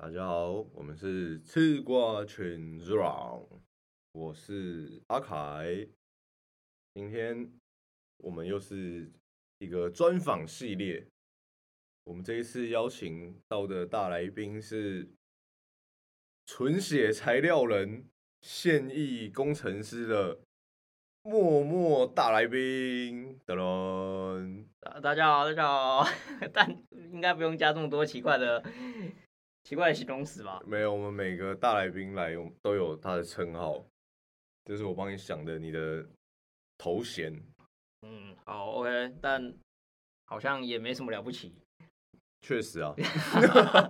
[0.00, 3.48] 大家好，我们是吃瓜群众
[4.12, 5.88] 我是阿凯。
[6.94, 7.50] 今天
[8.18, 9.10] 我们又是
[9.58, 11.04] 一个专访系列，
[12.04, 15.08] 我们这一次邀请到的大来宾是
[16.46, 18.04] 纯血材料人、
[18.40, 20.38] 现役工程师的
[21.22, 23.36] 默默大来宾。
[23.44, 26.04] 噔噔，大大家好，大家好，
[26.54, 28.62] 但应该不用加这么多奇怪的
[29.68, 30.62] 奇怪的形容词吧？
[30.64, 33.84] 没有，我们每个大来宾来都有他的称号，
[34.64, 36.02] 这是我帮你想的你的
[36.78, 37.30] 头衔。
[38.00, 39.54] 嗯，好，OK，但
[40.24, 41.54] 好像也没什么了不起。
[42.40, 42.94] 确实啊，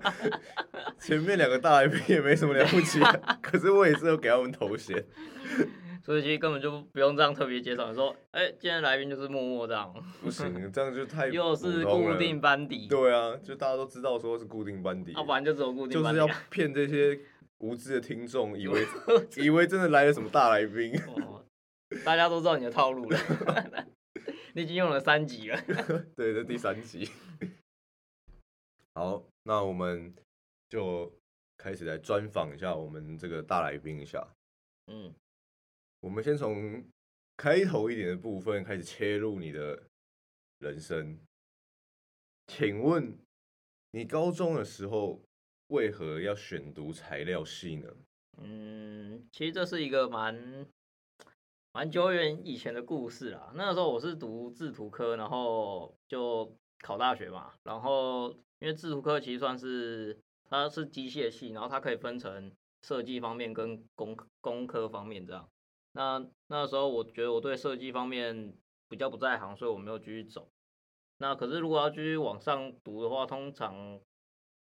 [1.01, 2.98] 前面两个大来宾也没什么了不起，
[3.43, 5.05] 可是我也是有给他们头衔。
[6.02, 9.92] 所以其实根本就不用这样特别介绍，你说，哎、今天来宾就是默默这样，
[10.23, 16.41] 不行，这样就太又是固定班底，对啊，就大家都知道说是固定班底，要、不然就只有固定班底就是要。
[16.48, 17.20] 骗这些
[17.59, 18.87] 无知的听众，以为
[19.37, 20.98] 以为真的来了什么大来宾。
[21.14, 21.45] 哦
[22.05, 23.19] 大家都知道你的套路了，
[24.53, 25.58] 你已经用了三集了。
[26.14, 27.08] 对，这第三集。
[28.99, 30.13] 好，那我们
[30.69, 31.09] 就
[31.57, 34.27] 开始来专访一下我们这个大来宾一下。
[34.89, 35.15] 嗯，
[36.01, 36.85] 我们先从
[37.37, 39.81] 开头一点的部分开始切入你的
[40.59, 41.17] 人生。
[42.49, 43.17] 请问
[43.93, 45.23] 你高中的时候
[45.69, 47.89] 为何要选读材料系呢？
[48.39, 50.67] 嗯，其实这是一个蛮
[51.71, 53.53] 蛮久远以前的故事啦。
[53.55, 57.55] 那个时候我是读制图科，然后就考大学嘛。
[57.63, 65.48] 然后因为制图科其实算是它是机械系，然后它可以分成设计方面跟工工科方面这样。
[65.92, 68.55] 那那时候我觉得我对设计方面
[68.89, 70.48] 比较不在行，所以我没有继续走。
[71.19, 74.01] 那可是如果要继续往上读的话，通常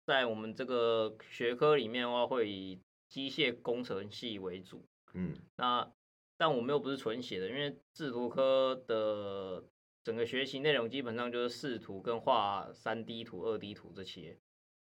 [0.04, 4.84] 在我们这个学科里面的话，会以机械工程系为主。
[5.14, 5.90] 嗯那
[6.36, 9.62] 但我们又不是纯写的，因为制图科的
[10.10, 14.36] 整个学习内容基本上就是视图跟画三 D 图、二 D 图这些，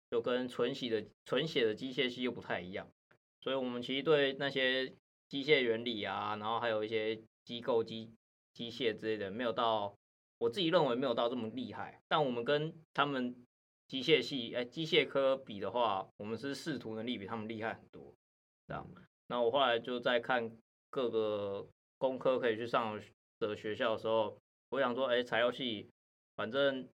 [0.10, 2.90] 就跟纯写的纯写的机械系又不太一样。
[3.42, 4.88] 所以我们其实对那些
[5.28, 8.14] 机械原理啊，然后还有一些机构机
[8.54, 9.94] 机械之类的，没有到
[10.38, 12.02] 我自己认为没有到这么厉害。
[12.08, 13.36] 但我们跟他们
[13.90, 18.16] 机械系哎机械科比的话，我们是视图能力比他们厉害很多。
[18.70, 18.90] 这样，
[19.28, 20.50] 那我后来就在看
[20.90, 22.98] 各个工科可以去上
[23.38, 25.90] 的学校的时候，我想说，哎、材料系，
[26.36, 26.88] 反正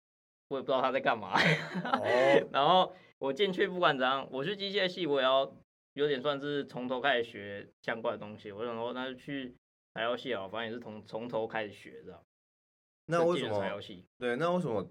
[0.50, 1.34] 我也不知道他在干嘛。
[1.34, 5.54] 哦 然后我进去不管怎样，我去机械系，我也要
[5.94, 8.52] 有点算是从头开始学相关的东西。
[8.52, 9.56] 我想说，那就去
[9.94, 12.22] 柴油系啊，反正也是从从头开始学这样。
[13.08, 13.54] 那为什么？
[13.54, 14.06] 了材料系？
[14.18, 14.88] 对，那为什么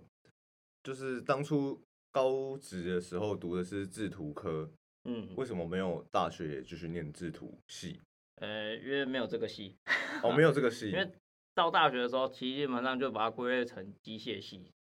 [0.82, 4.70] 就是当初高职的时候读的是制图科，
[5.04, 8.00] 嗯，为什么没有大学也继续念制图系？
[8.36, 9.76] 呃，因为没有这个系，
[10.22, 11.10] 哦，没有这个系 因为
[11.54, 14.72] 到大学的时候，其实基本上就把它归类成机械系。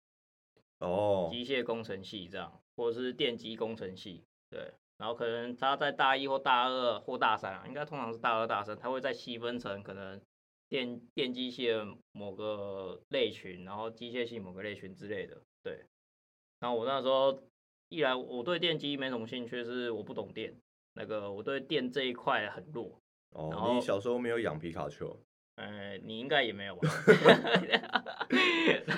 [0.79, 4.73] 哦，机械工程系这样，或者是电机工程系，对。
[4.99, 10.21] 然后可能他在大一或大二或大三啊，应该通常是大二大三，他会再细分成可能
[10.69, 15.85] 电电机系的某个类群，然后机械系某个类群之类的，对。
[16.61, 17.43] 然后我那时候
[17.89, 20.57] 一来我对电机没什么兴趣，是我不懂电，
[20.95, 23.01] 那个我对电这一块很弱。
[23.31, 25.19] 然哦，后你小时候没有养皮卡丘，
[25.63, 26.89] 呃，你应该也没有吧？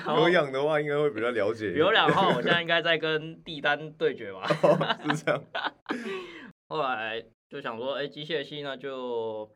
[0.17, 1.75] 有养的话应该会比较了解。
[1.75, 4.43] 有两号，我现在应该在跟地单对决吧。
[4.65, 5.45] 哦是这样。
[6.69, 9.55] 后来就想说，哎、机械系呢就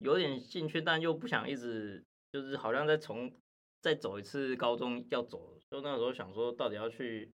[0.00, 2.02] 有点兴趣，但又不想一直
[2.32, 3.32] 就是好像再从
[3.80, 7.30] 再走一次高中要走，就那时候想说，到底要去，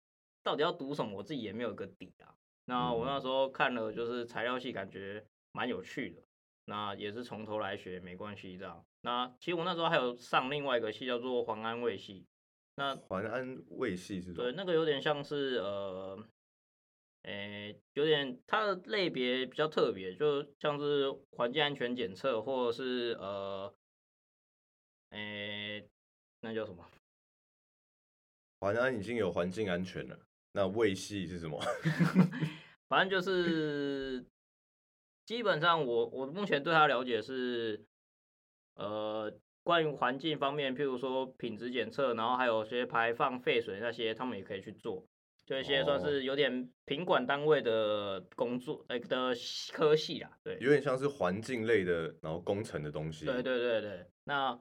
[0.41, 2.31] 到底要读什么，我自己也没有个底啊。
[2.65, 6.21] 那我那时候看了就是材料系，感觉蛮有趣的，
[6.69, 8.85] 那也是从头来学，没关系这样。
[9.01, 12.27] 那其实我那时候还有上另外一个系叫做环安卫系，
[12.75, 14.51] 那环安卫系是什对，么？
[14.51, 16.23] 那个有点像是呃，
[17.23, 23.73] 诶、有点它的类别比较特别，就像是环境安全检测，或者是呃，
[25.09, 25.89] 诶、
[26.41, 26.85] 那叫什么？
[28.61, 30.19] 环安已经有环境安全了，
[30.51, 31.59] 那卫系是什么？
[32.89, 34.23] 反正就是
[35.29, 37.85] 基本上我我目前对它了解是，
[38.73, 39.31] 呃，
[39.61, 45.05] 关于环境方面，譬如说品质检测，然后还有些排放废水那些，他们也可以去做，
[45.45, 46.03] 就一些算哦。
[46.03, 49.31] 是有点品管单位的工作呃的
[49.71, 53.27] 科系啦，对，有点像是环境类的，然后工程的东西。
[53.27, 54.59] 对对对对，那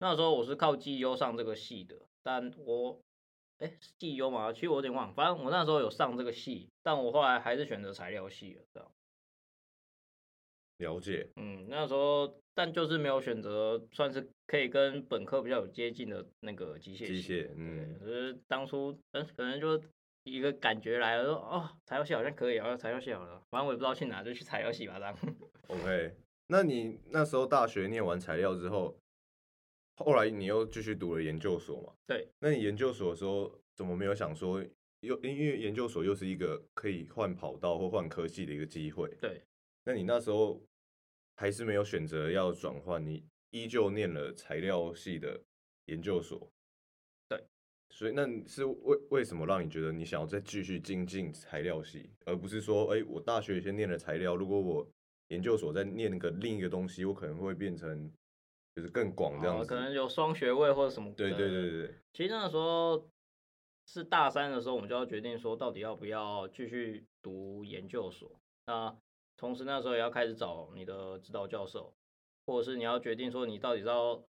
[0.00, 3.00] 那时候我是靠绩优上这个系的，但我
[3.56, 8.92] 哎绩优嘛，其实我有点忘了，反正我那时候有上这个系，但我后来还是选择材料系了，这样。
[10.80, 17.20] 了解，嗯，那时候但就是没有选择，算是可以跟本科比较有接近的那个机械系。
[17.20, 19.80] 机械，嗯，就是当初嗯可能就
[20.24, 25.16] 一个感觉来了，说哦材料系好像可以，然后材料系好了，反正我也不知道去哪，就去材料系吧，这样。
[25.68, 26.16] OK，
[26.48, 28.96] 那你那时候大学念完材料之后，
[29.98, 31.92] 后来你又继续读了研究所嘛？
[32.06, 32.26] 对。
[32.40, 34.64] 那你研究所的时候，怎么没有想说，
[35.00, 39.08] 又因为研究所又是一个可以换跑道或换科系的一个机会？
[39.20, 39.42] 对。
[39.84, 40.60] 那你那时候
[41.40, 45.40] 还是没有选择要转换，你依旧念了材料系的
[45.86, 46.46] 研究所。
[47.30, 47.42] 对。
[47.88, 54.86] 所以那是为为什么让你觉得你想要再继续精进材料系，而不是说，哎、我大学先念了材料，如果我
[55.28, 58.12] 研究所再念个另一个东西，我可能会变成
[58.76, 59.64] 就是更广这样子。
[59.64, 61.10] 哦可能有双学位或者什么。
[61.16, 61.70] 对对对。
[61.70, 63.08] 对对，其实那个时候
[63.86, 68.30] 是大三的时候，我们就要决定说，到底要不要继续读研究所。
[68.66, 68.94] 那
[69.40, 71.94] 同时那时候也要开始找你的指导教授，
[72.44, 74.22] 或者是你要决定说，你到底是要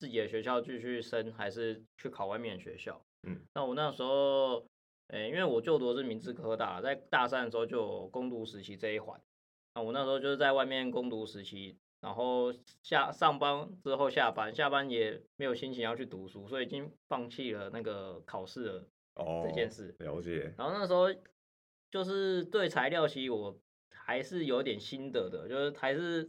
[0.00, 3.00] 自己的学校继续升，还是去考外面的学校。
[3.22, 4.66] 嗯，那我那时候，
[5.08, 9.20] 诶、因为我就读的是明治科大，在大三的时候就有攻读实习这一环。
[9.76, 12.52] 那我那时候就是在外面攻读实习，然后
[12.82, 19.94] 下上班之后下班，下班也没有心情要去读书，所以已经放弃了那个考试了哦，这件事。
[20.00, 20.52] 了解。
[20.58, 21.06] 然后那时候
[21.88, 23.56] 就是对材料系我
[24.10, 26.28] 还是有点心得的，就是还是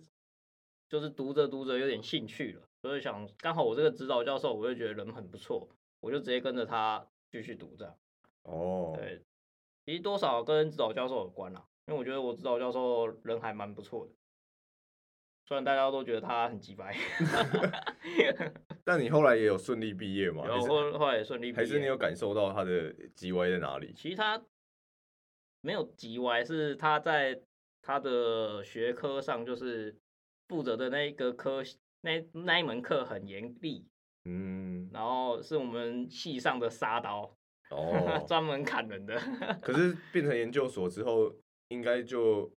[0.88, 5.68] 就是读着读着有点兴趣了，所以想刚好我这个指导教授，我就觉得人很不错，
[6.00, 7.98] 我就直接跟着他继续读这样。
[8.44, 9.24] 哦，对，
[9.83, 14.13] 其实多少跟指导教授有关啦，因为我觉得我指导教授人还蛮不错的，
[15.48, 16.95] 虽然大家都觉得他很鸡掰，
[18.86, 20.44] 但你 后来也有顺利毕业吗？
[20.45, 21.57] 然后后后来也顺利毕业。
[21.57, 23.92] 还是你有感受到他的机歪在哪里？
[23.95, 24.39] 其实他
[25.62, 27.42] 没有急歪，是他在
[27.81, 29.95] 他的学科上就是
[30.48, 31.63] 负责的那一个科
[32.01, 33.86] 那那一门课很严厉，
[34.25, 37.36] 嗯，然后是我们系上的杀刀，
[37.69, 39.19] 哦， 专门砍人的。
[39.62, 41.33] 可是变成研究所之后，
[41.69, 42.51] 应该就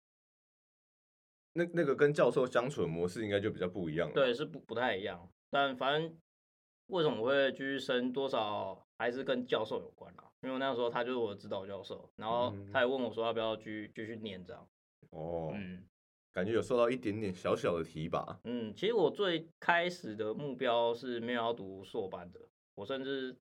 [1.53, 4.13] 那那个跟教授相处的模式应该就比较不一样了。
[4.13, 6.17] 对，是不不太一样，但反正
[6.87, 10.29] 为什么我会继续升，多少还是跟教授有关啦。
[10.41, 14.67] 因为那时候他就是我的指导教授，然后嗯他也问我说要不要继续继续念这样。
[15.11, 15.83] 哦，嗯
[16.31, 18.39] 感觉有受到一点点小小的提拔。
[18.45, 22.39] 嗯，其实我最开始的目标是没有要读硕班的，
[22.75, 23.35] 我甚至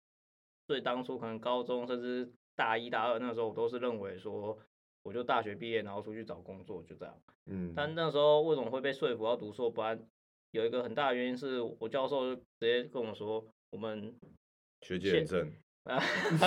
[0.67, 4.55] 最当初可能高中甚至大一大二那时候，我都是认为说，
[5.01, 7.19] 我就大学毕业然后出去找工作就这样。
[7.47, 9.99] 嗯，但那时候为什么会被说服要读硕班？
[10.51, 14.13] 有一个很大的原因是我教授直接跟我说，我们
[14.81, 15.51] 学姐很正，
[15.85, 15.99] 啊，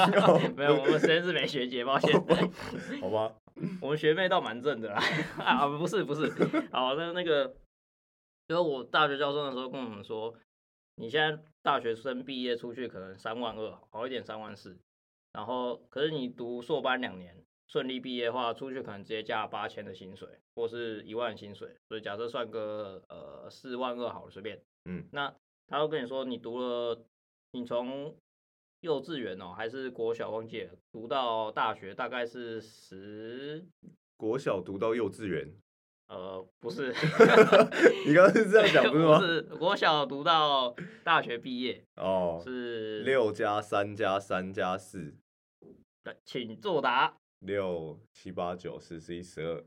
[0.57, 2.13] 没有，我们实验室没学姐，抱歉。
[3.03, 3.35] 好吧？
[3.81, 5.01] 我们学妹倒蛮正的啦，
[5.39, 6.29] 啊，不是不是，
[6.71, 7.57] 好，那那个，
[8.49, 10.35] 就是我大学教授的时候跟我们说，
[10.97, 14.79] 你现在大学生毕业出去可能三万二，好一点三万四，
[15.33, 25.35] 然后可是你读硕班两年，顺利毕业的话，出去可能直接加八千的薪水，或是一万薪水，所以假设算个呃四万二好了，随便，嗯，那
[25.67, 27.05] 他会跟你说，你读了，
[27.53, 28.15] 你从
[28.81, 33.65] 幼稚园哦，还是国小忘记了，读到大学大概是十，
[34.17, 35.53] 国小读到幼稚园，
[36.09, 36.93] 呃，不是，
[38.07, 39.19] 你刚刚是这样讲 不是吗？
[39.19, 45.15] 不是，国小读到大学毕业哦，是，六加三加三加四，
[46.05, 49.65] 对请作答，六七八九十十一十二，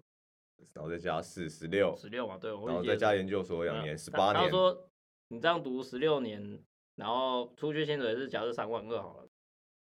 [0.74, 4.44] 然后再加四十六，十六嘛，对，我然后再加研究所两年，十他八年。
[4.44, 4.86] 他说
[5.30, 6.60] 你这样读十六年，
[7.00, 9.28] 然后出去薪水是假设三万二好了，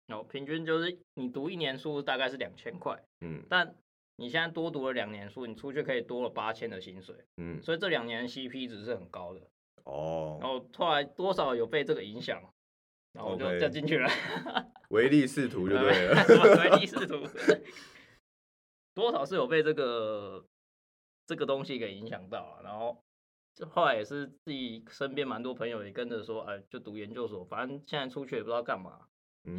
[0.06, 3.74] 然后平均就是你读一年书大概是两千块，嗯但
[4.16, 9.40] 你现在多读了两年书，你出去可以多了八千的薪水，嗯，所以这两年 CP 值是很高的。
[9.84, 12.42] 哦，然后后来多少有被这个影响，
[13.14, 14.10] 然后我就就进去了，
[14.90, 16.24] 唯利是图就对了。
[16.60, 17.26] 唯利是图，
[18.92, 20.44] 多少是有被这个
[21.26, 23.07] 这个东西给影响到了，然后就
[23.66, 29.00] 后来也是自己身边蛮多朋友也跟着说，哎，就读研究所，反正现在出去也不知道干嘛，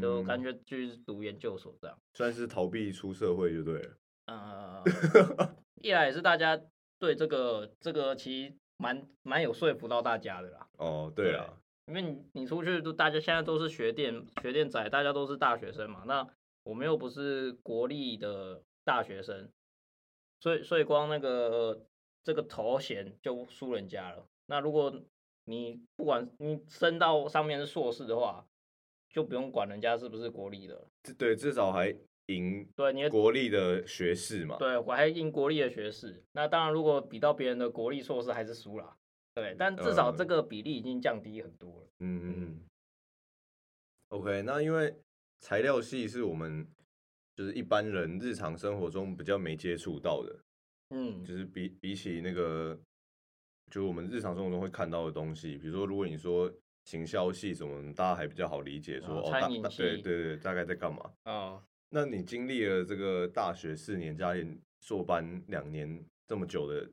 [0.01, 1.97] 就嗯干脆去读研究所这样。
[2.13, 3.97] 算是逃避出社会就对了。
[4.27, 4.83] 呃，
[5.81, 6.59] 一来也是大家
[6.99, 10.67] 对这个这个其实蛮蛮有说服到大家的啦。
[10.77, 16.27] 哦，对啊，因为你你出去都大家现在都是学电学电仔，大家都是大学生嘛，那
[16.63, 19.49] 我们又不是国立的大学生，
[20.39, 21.87] 所以所以光那个
[22.23, 24.25] 这个头衔就输人家了。
[24.47, 24.93] 那如果
[25.45, 28.45] 你不管你升到上面是硕士的话，
[29.09, 31.95] 就不用管人家是不是国立的，至对，至少还
[32.27, 34.57] 赢对你的国立的学士嘛。
[34.57, 36.23] 对我还赢国立的学士。
[36.33, 38.95] 那当然，如果比到别人的国立硕士，还是输啦。
[39.33, 41.87] 对，但至少这嗯个比例已经降低很多了。
[41.99, 42.65] 嗯嗯嗯。
[44.09, 44.95] OK，那因为
[45.39, 46.67] 材料系是我们
[47.35, 50.39] 就是一般人日常生活中比较没接触到的，
[50.89, 52.79] 嗯，就是比比起那个，
[53.71, 56.51] 就是我们日常生活中会看到的东西，比如说如果你说
[56.85, 61.13] 行销系什么，大家还比较好理解说，哦哦，大大对对对，大概在干嘛？
[61.25, 66.89] 哦，那你经历了这个大学四年加研硕班两年这么久的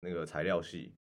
[0.00, 0.94] 那个材料系，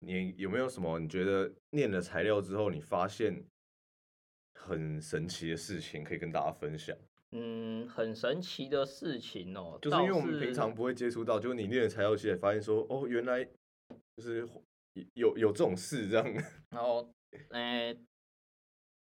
[0.00, 3.42] 你有没有什么你觉得念了材料之后，你发现
[4.54, 6.94] 很神奇的事情可以跟大家分享？
[7.32, 13.42] 嗯，很神奇的事情哦，就是因为我们平常不会接触到，就是你念了材料系，才发现说，哦，原来
[14.16, 14.46] 就是
[15.14, 16.26] 有有这种事这样。
[16.70, 17.08] 然后，
[17.48, 17.96] 呃，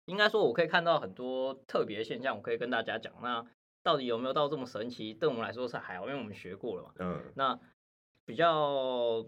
[0.05, 3.15] 应该说我可以看到很多特别现象，我可以跟大家讲。
[3.23, 3.45] 那
[3.83, 5.15] 到底有没有到这么神奇？
[5.15, 6.93] 对我们来说是还好，因为我们学过了嘛。
[6.99, 7.59] 嗯那
[8.27, 9.25] 比较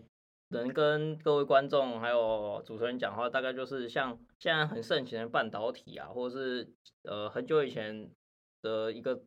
[0.49, 6.71] 能跟各位观众还有主持人讲话，大概就是像现在很盛行的半导体啊，或者是
[7.03, 8.09] 呃很久以前
[8.65, 9.23] 的一个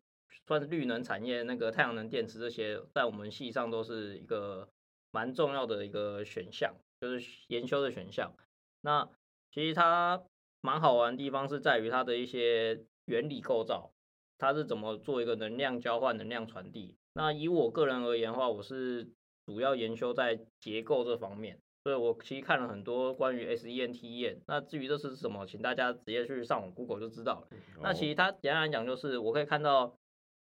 [0.48, 4.68] 算是绿能产业，那个太阳能电池这些，在我们系上都是一个
[5.12, 8.34] 蛮重要的一个选项，就是研修的选项。
[8.80, 9.08] 那
[9.52, 10.24] 其实它
[10.60, 13.92] 蛮好玩的地方是在于它的一些原理构造，
[14.36, 16.96] 它是怎么做一个能量交换、能量传递。
[17.12, 19.08] 那以我个人而言的话，我是
[19.46, 24.38] 主要研究在结构这方面，所以我其实看了很多关于 SEN、TEN。
[24.46, 27.48] 那至于这是什么，请大家直接去上网 Google 就知道了。
[27.80, 29.96] 那其哦实它简单来讲，就是我可以看到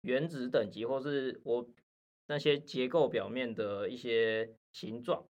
[0.01, 1.67] 原子等级，或是我
[2.27, 5.25] 那些结构表面的一些形状。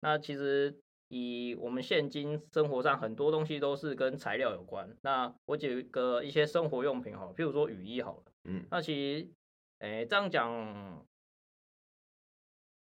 [0.00, 0.78] 那其实
[1.08, 4.96] 以我们现今生活上很多东西都是跟材料有关。
[5.02, 8.22] 那我举个一些生活用品好了，譬如说雨衣好了。
[8.44, 9.28] 嗯那其实，
[9.80, 11.04] 诶、这样讲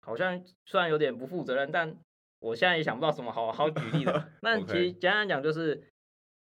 [0.00, 1.96] 好像虽然有点不负责任，但
[2.40, 4.28] 我现在也想不到什么好好举例的。
[4.42, 5.80] 那其实简单讲，就是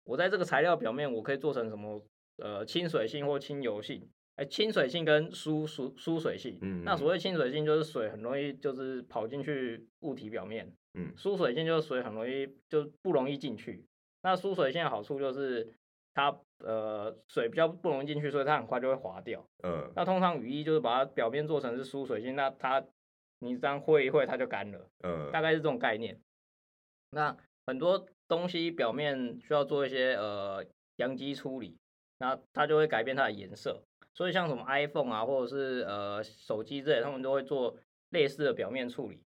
[0.05, 2.01] 我在这个材料表面，我可以做成什么
[2.37, 4.07] 呃亲水性或亲油性。
[4.35, 13.83] 哎，亲水性跟疏疏疏水性，嗯那所谓亲水性就是水很容易就是跑进去物体表面，嗯疏水性就是水很容易就不容易进去。
[14.23, 15.69] 那疏水性的好处就是
[16.13, 19.45] 它呃水比较不容易进去，所以它很快就会滑掉。
[19.63, 22.81] 嗯那通常雨衣就是把它表面做成是疏水性，那它
[23.39, 26.19] 你这样会一会它就干了，嗯，大概是这种概念。
[27.11, 30.65] 那很多东西表面需要做一些呃
[30.97, 31.77] 阳极处理，
[32.19, 33.81] 那它就会改变它的颜色。
[34.13, 37.77] 所以像什么 iPhone 啊，或者是呃手机之类，他们都会做
[38.09, 39.21] 类似的表面处理，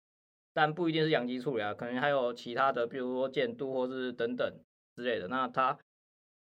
[0.53, 4.53] 但不一定是阳极处理啊，可能还有其他的，比如说渐度或是等等
[4.95, 5.27] 之类的。
[5.29, 5.79] 那它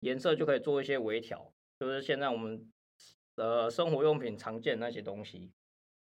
[0.00, 2.68] 颜色就可以做一些微调，就是现在我们
[3.36, 5.52] 呃生活用品常见的那些东西，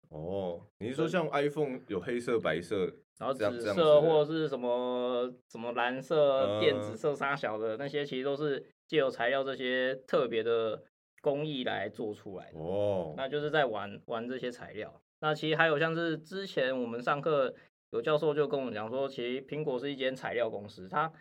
[0.09, 2.85] 哦，你是说像 iPhone 有黑色、白色，
[3.17, 10.83] 然后紫色或者是什么什么蓝色、电子嗯色、沙小的那些，其实都是借由材料这些特别的
[11.21, 12.59] 工艺来做出来的。
[12.59, 15.01] 哦，那就是在玩玩这些材料。
[15.19, 17.53] 那其实还有像是之前我们上课
[17.91, 21.12] 有教授就跟我们讲说，其实苹果是一间材料公司，它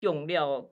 [0.00, 0.70] 用料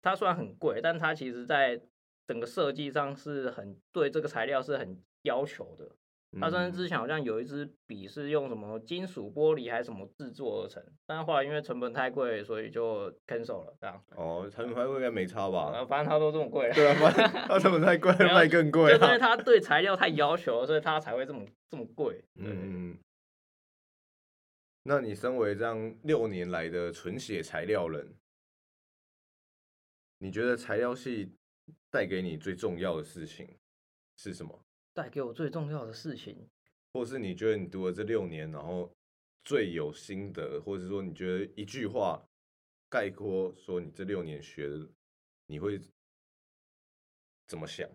[0.00, 1.80] 它虽然很贵，但它其实在
[2.26, 5.90] 整个设计上是很对这个材料是很要求的。
[6.38, 14.04] 它甚至之嗯前好像有一支笔是用什么金属玻璃还是什么制作而成，但是后来因为成本太贵，所以就 cancel 了这样。
[14.10, 15.86] 哦，成本太贵应该没差呃，吧？
[15.86, 16.74] 反正它都这么贵了。
[16.74, 19.18] 对啊，反正它成本太贵， 卖更贵就是因为啊。
[19.18, 22.22] 它对材料太要求了，所以它才会这么这么贵。
[22.34, 22.98] 嗯
[24.84, 28.14] 那你身为这样六年来的纯血材料人，
[30.18, 31.34] 你觉得材料系
[31.90, 33.58] 带给你最重要的事情
[34.16, 34.64] 是什么？
[34.98, 36.48] 带给我最重要的事情，
[36.92, 38.92] 或是你觉得你读了这六年，然后
[39.44, 42.20] 最有心得，或者是说你觉得一句话
[42.90, 44.88] 概括说你这六年学的，
[45.46, 45.80] 你会
[47.46, 47.88] 怎么想？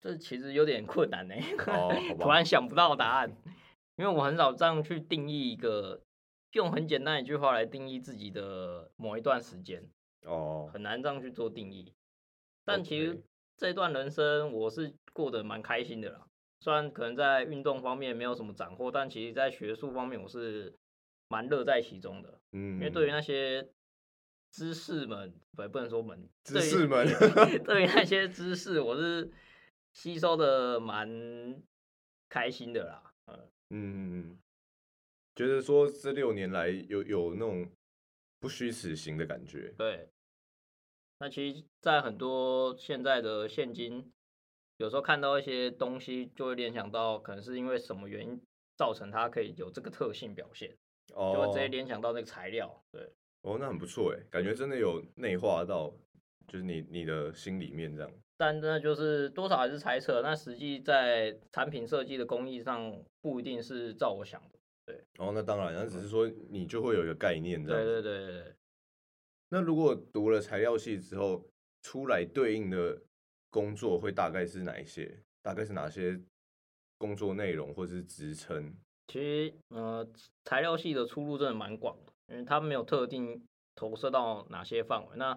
[0.00, 1.34] 这其实有点困难呢、
[1.68, 3.30] 哦突然想不到答案，
[3.96, 6.02] 因为我很少这样去定义一个，
[6.52, 9.86] 用很简单一句话来定义自己的某一段时间，
[10.22, 11.92] 哦，很难这样去做定义。
[12.64, 13.22] 但其实
[13.60, 16.26] 这段人生我是过得蛮开心的啦，
[16.60, 20.74] 虽然可能在运动方面没有什么斩获，但其实在学术方面我是
[21.28, 22.40] 蛮乐在其中的。
[22.52, 23.68] 嗯，因为对于那些
[24.50, 27.06] 知识们，不不能说们，知识们
[27.62, 29.30] 对于那些知识，我是
[29.92, 31.62] 吸收的蛮
[32.30, 33.12] 开心的啦。
[33.26, 34.38] 呃，嗯，
[35.36, 37.70] 觉得说这六年来有有那种
[38.38, 39.74] 不虚此行的感觉。
[39.76, 40.08] 对，
[41.22, 44.10] 那其实，在很多现在的现金，
[44.78, 48.40] 有时候看到一些东西，就会联想到可能是因为什么原因
[48.78, 50.74] 造成它可以有这个特性表现，
[51.08, 52.82] 就会哦直接联想到那个材料。
[52.90, 53.02] 对，
[53.42, 55.92] 哦，那很不错哎，感觉真的有内化到，
[56.48, 58.10] 就是你你的心里面这样。
[58.38, 64.58] 但那就是多少还是猜测，那实际在产品设计的工艺上不一定是照我想的。
[64.86, 67.84] 对哦，那当然，那只是说你就会有一个概念这样。
[67.84, 68.54] 对对对对对。
[69.50, 71.44] 那如果读了材料系之后，
[71.82, 73.02] 出来对应的
[73.50, 75.22] 工作会大概是哪一些？
[75.42, 76.20] 大概是哪些
[76.98, 78.74] 工作内容或是职称？
[79.08, 80.06] 其实呃，
[80.44, 85.16] 材料系的出路真的蛮广的，因为它没有特定投射到哪些范围。
[85.16, 85.36] 那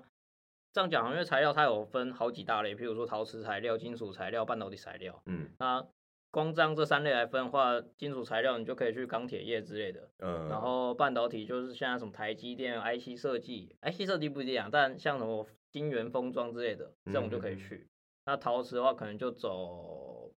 [0.74, 5.20] 这样讲，因为材料它有分好几大类，譬如说陶瓷材料、金属材料、半导体材料。
[5.26, 5.84] 嗯那
[6.34, 17.88] 光这样这三类来分的话，金属材料你就可以去钢铁业之类的，嗯，然后半导体就是现在什么台积电、IC 设计，IC 设计不一定啊，但像什么晶圆封装之类的，这种就可以去。
[18.26, 20.34] 那陶瓷的话，可能就走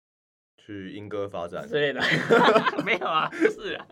[0.58, 2.02] 去英歌发展之类的，
[2.84, 3.88] 没有啊，不是啊，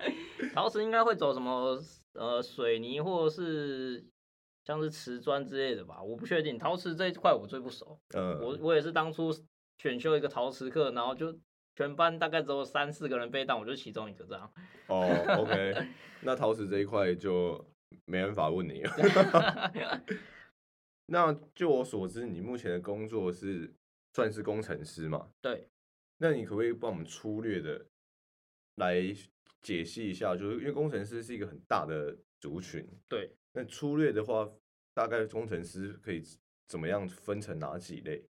[0.54, 1.80] 陶瓷应该会走什么
[2.16, 4.06] 呃水泥或者是
[4.66, 6.58] 像是瓷砖之类的吧，我不确定。
[6.58, 9.32] 陶瓷这一块我最不熟，嗯，我我也是当初
[9.78, 11.34] 选修一个陶瓷课，然后就
[11.76, 14.54] 全班大概只有三四个人被当，我就其中一个这样。
[14.88, 15.08] 哦，
[15.42, 15.74] OK，
[16.22, 17.66] 那陶瓷这一块就
[18.06, 18.92] 没办法问你了。
[21.08, 23.74] 那就我所知，你目前的工作是
[24.14, 25.30] 算是工程师嘛？
[25.42, 25.68] 对，
[26.18, 27.86] 那你可不可以帮我们粗略的
[28.76, 29.02] 来
[29.62, 30.36] 解析一下？
[30.36, 34.50] 就是因为工程师是一个很大的族群，对，那粗略的话，
[34.94, 36.24] 大概工程师可以
[36.68, 38.24] 怎么样分成哪几类？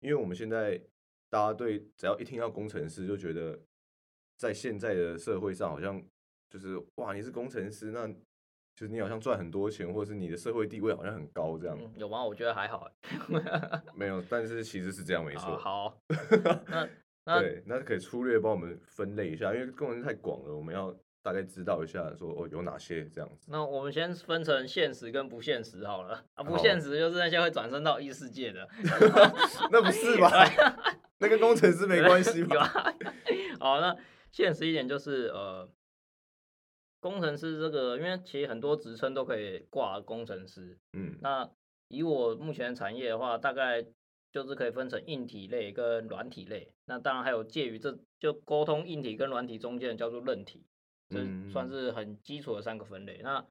[0.00, 0.80] 因为我们现在
[1.30, 3.58] 大家对只要一听到工程师，就觉得
[4.36, 6.02] 在现在的社会上，好像
[6.48, 8.08] 就是哇，你是工程师，那
[8.74, 11.76] 就是你好像赚很多钱，或者是你的社会地位好像很高这样。
[11.80, 12.24] 嗯，有吗？
[12.24, 13.82] 我觉得还好 欸。
[13.94, 15.58] 没有，但是其实是这样，没好错。
[15.58, 16.00] 好，
[16.68, 16.88] 那
[17.26, 23.48] 那对，那可以粗略帮我们分类一下，因为工程师太广了，我们要大概知道一下说哦有哪些这样子。
[23.50, 26.24] 那我们先分成现实跟不现实好了。
[26.34, 28.66] 啊，不好现实就是那些会转身到异世界的。
[29.70, 30.30] 那不是吧？
[31.20, 32.64] 那跟工程师没关系吧？
[32.74, 32.94] 啊。
[33.60, 33.96] 好，那
[34.30, 35.68] 现实一点就是呃，
[37.00, 40.78] 工程师这个，因为其实很多职称都可以挂工程师。
[40.92, 41.48] 嗯那
[41.88, 43.84] 以我目前产业的话，大概
[44.30, 46.72] 就是可以分成硬体类跟软体类。
[46.84, 50.66] 那当然还有介于这就沟通硬体跟软体中间的叫做韧体，
[51.08, 53.20] 这嗯算是很基础的三个分类。
[53.22, 53.44] 那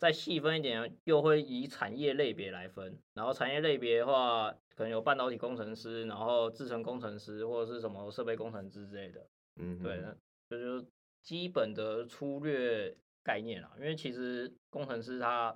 [0.00, 2.98] 再细分一点，又会以产业类别来分。
[3.12, 9.26] 然后产业类别的话，可能有半导体工程师，然后制程工程师，或者是什么设备工程师之类的。
[9.60, 10.02] 嗯，对，
[10.48, 10.86] 就是
[11.22, 13.70] 基本的粗略概念啦。
[13.78, 15.54] 因为其实工程师他，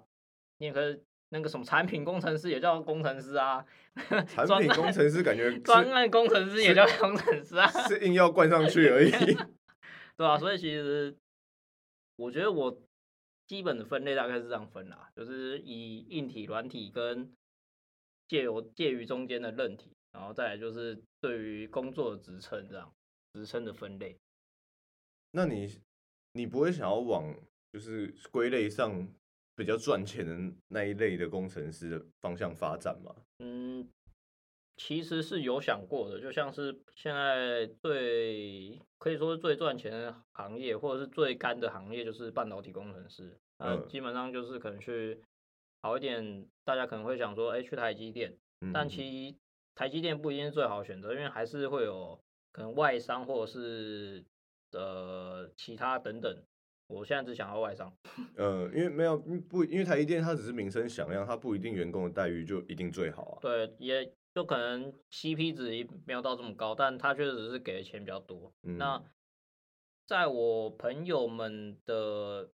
[0.59, 3.65] 你也可以那个什么产品工程师也叫工程师啊，
[4.27, 9.11] 产品工程师感觉是专案工程师也叫工程师啊，是硬要灌上去而已。
[10.19, 11.17] 对啊，所以其实
[12.17, 12.79] 我觉得我
[13.47, 17.31] 基本的分类大概是这样分啦，就是以硬体、软体跟
[18.29, 22.91] 介有介于中间的韧体，然后再来就是对于工作的职称这样
[23.35, 24.17] 职称的分类。
[25.33, 25.81] 那你
[26.33, 27.35] 你不会想要往
[27.73, 29.07] 就是归类上
[29.55, 33.15] 比较赚钱的那一类的工程师的方向发展吗？
[33.41, 33.89] 嗯，
[34.77, 43.39] 其实是有想过的，就像是现在最可以说是最赚钱的行业，或者是最干的行业，就是半导体工程师。
[43.59, 45.23] 呃，嗯基本上就是可能去
[45.83, 48.37] 好一点，大家可能会想说，哎、去台积电，
[48.73, 49.37] 但嗯其实
[49.75, 52.19] 台积电不一定是最好的选择，因为还是会有
[52.51, 54.25] 可能外商或者是
[54.73, 56.37] 呃其他等等。
[56.87, 57.91] 我现在只想要外商，
[58.37, 63.39] 呃，因为没有因不，因为台积电它只是名声响亮，它不一定员工的待遇就一定最好啊。
[63.41, 68.53] 对，也就可能 CP 值没有到这么高，但他确实只是给的钱比较多。
[68.65, 69.03] 嗯，那
[70.07, 72.51] 在我朋友们的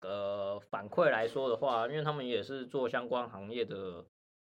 [0.00, 4.04] 呃反馈来说的话，因为他们也是做相关行业的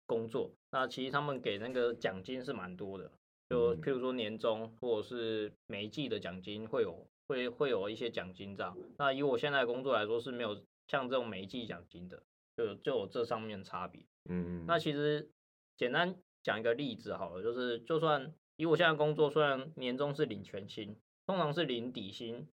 [0.06, 3.12] 工作，那其实他们给那个奖金是蛮多的，
[3.50, 8.74] 就嗯譬如说年终或者是每一季的奖金会有会会有一些奖金这样。
[8.98, 12.22] 那以我现在的工作来说是没有像这种每一季奖金的，
[12.56, 14.04] 就就有这上面差别。
[14.30, 15.30] 嗯，那其实
[15.76, 22.48] 简单讲一个例子好了，就是就算以我现在工作，虽然年终是领全薪，通常是领底薪，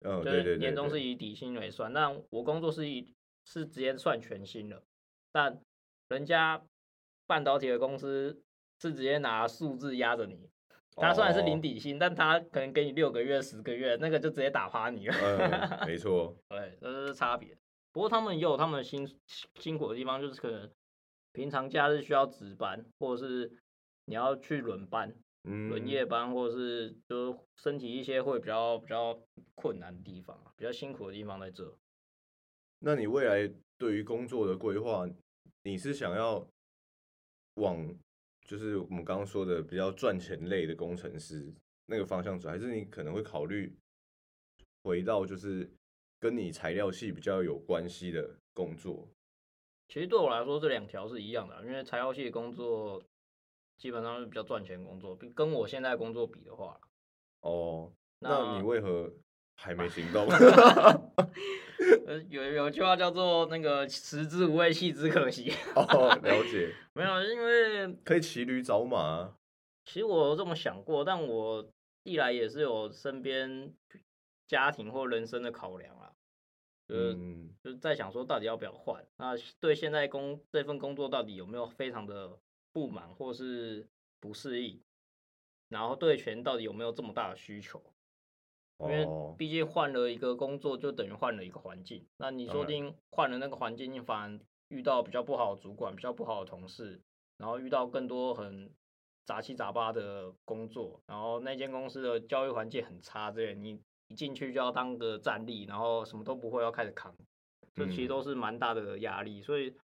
[0.00, 4.82] 嗯，就是年终是以底薪为算，但我工作是以是直接算全薪了，
[5.32, 5.60] 但
[6.08, 6.62] 人家
[7.26, 8.42] 半导体的公司
[8.80, 10.48] 是直接拿数字压着你。
[10.96, 15.14] 他虽然是领哦底薪，但他可能给你六个月、十个月，那个就直接打趴你了。
[15.16, 17.56] 嗯，没错， 对，这是差别。
[17.90, 19.04] 不过他们也有他们辛
[19.58, 20.70] 辛苦的地方，就是可能
[21.34, 23.52] 平常假日需要值班，或者是
[24.06, 29.20] 你要去轮班、嗯，轮夜班，或者是就是身体一些会比较比较
[29.56, 31.76] 困难的地方，比较辛苦的地方在这。
[32.78, 35.08] 那你未来对于工作的规划，
[35.64, 36.46] 你是想要
[37.54, 37.84] 往
[38.46, 41.52] 就是我们刚刚说的比较赚钱类的工程师
[41.86, 43.74] 那个方向走，还是你可能会考虑
[44.84, 45.68] 回到就是
[46.20, 49.08] 跟你材料系比较有关系的工作？
[49.88, 53.02] 其实对我来说，这两条是一样的，因为材料系的工作
[53.76, 56.80] 基本上是比较赚钱工作，比跟我现在工作比的话，
[57.40, 59.12] 哦，那那你为何
[59.56, 60.26] 还没行动？
[62.06, 69.36] 呃，有有句话叫做那个“食之无味，弃之可惜 哦，了解，”，没有，因为可以骑驴找马啊。
[69.84, 71.66] 其实我有这么想过，但我
[72.04, 73.72] 一来也是有身边
[74.46, 76.03] 家庭或人生的考量啊，
[76.88, 82.38] 就是、嗯，就是在想说到底要不要换，那对现在工这份工作到底有没有非常的
[82.72, 83.88] 不满或是
[84.20, 84.82] 不适应，
[85.68, 87.82] 然后对钱到底有没有这么大的需求？
[88.80, 92.04] 因为哦，毕竟换了一个工作，就等于换了一个环境。
[92.16, 97.00] 那你说不定换了那个环境，你反而遇到比较不好的主管、比较不好的同事，
[97.38, 98.74] 然后遇到更多很
[99.24, 107.14] 杂七杂八的工作，然后那间公司的教育环境很差，这类你一进去就要当个战力，然后什么都不会要开始扛，
[107.74, 109.42] 这其实嗯都是蛮大的压力。
[109.42, 109.74] 所以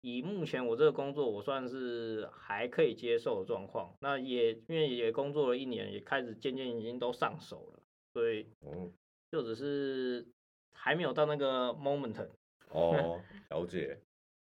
[0.00, 3.94] 以目前我这个工作，我算是还可以接受的状况。
[4.00, 7.82] 那也因为也工作了一年，也开始渐渐已经都上手了，
[8.14, 8.90] 所以哦，
[9.30, 10.26] 就只是
[10.72, 12.28] 还没有到那个 moment。
[12.70, 14.00] 哦， 了解，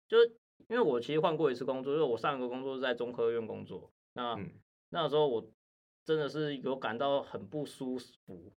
[0.07, 0.17] 就
[0.67, 4.49] 因为我其实换过一次工作，因为我上一个工作是在中科院工作，那、嗯
[4.93, 5.49] 那时候我
[6.03, 8.51] 真的是有感到很不舒服，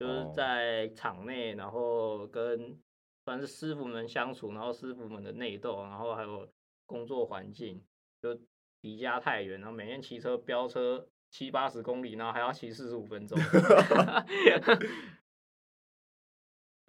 [0.00, 2.80] 就是哦在场内，然后跟
[3.22, 6.50] 算是师傅们相处，然后师傅们的内斗，然后还有
[6.86, 7.84] 工作环境，
[8.22, 8.40] 就
[8.80, 13.38] 离家太远，然后每天骑车飙车七八十公里，然后还要骑四十五分钟，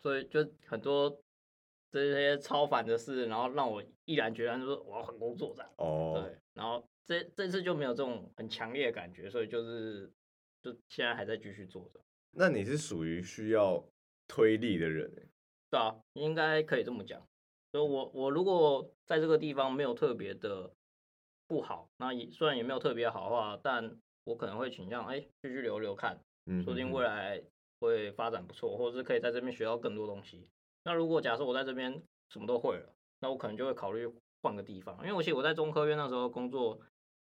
[0.02, 1.21] 所以就很多
[1.91, 5.69] 这些超凡的事，然后让我毅然决然就说我要换工作这样。
[5.76, 10.10] 哦，对，然后这这次就没有这种很强烈的感觉，所以就是
[10.62, 12.00] 就现在还在继续做着。
[12.32, 13.84] 那你是属于需要
[14.28, 15.28] 推力的人欸
[15.70, 17.22] 对啊，应该可以这么讲。
[17.72, 20.70] 就我我如果在这个地方没有特别的
[21.48, 27.41] 不好，那也虽然也没有特别好的话，但我可能会倾向哎继续留留看，嗯，说不定未来
[27.80, 30.46] 会发展不错，或者是可以在这边学到更多东西。
[30.84, 34.06] 那如果假设我在这边什么都会了，那我可能就会考虑
[34.41, 36.80] 换个地方，因为我其实我在中科院那时候工作，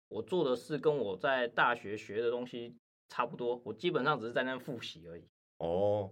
[0.10, 2.76] 我做的事跟我在大学学的东西
[3.13, 5.23] 差不多，我基本上只是在那复习而已。
[5.60, 6.12] 哦，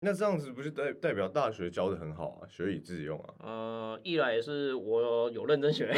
[0.00, 3.34] 那这样子不是代代表大学教的很好啊，学以致用啊？
[3.38, 5.90] 呃，一来也是我有认真学，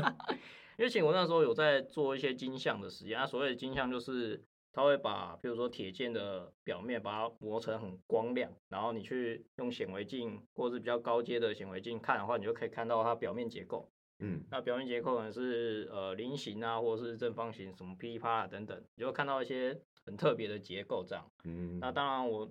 [0.78, 13.90] 因为其实我那时候有在做一些金相的实验，啊，所谓的金相就是它会把，比如说铁件的表面把它磨成很光亮，然后你去用显微镜或者是比较高阶的显微镜看的话，你就可以看到它表面结构。
[14.24, 21.28] 嗯，那表面结构可能是呃菱形啊，或者是正方形，什么噼里啪啦等等，你就会看到一些很特别的结构这样。
[21.44, 22.48] 嗯，那当然，我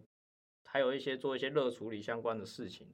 [0.66, 2.94] 还有一些做一些热处理相关的事情。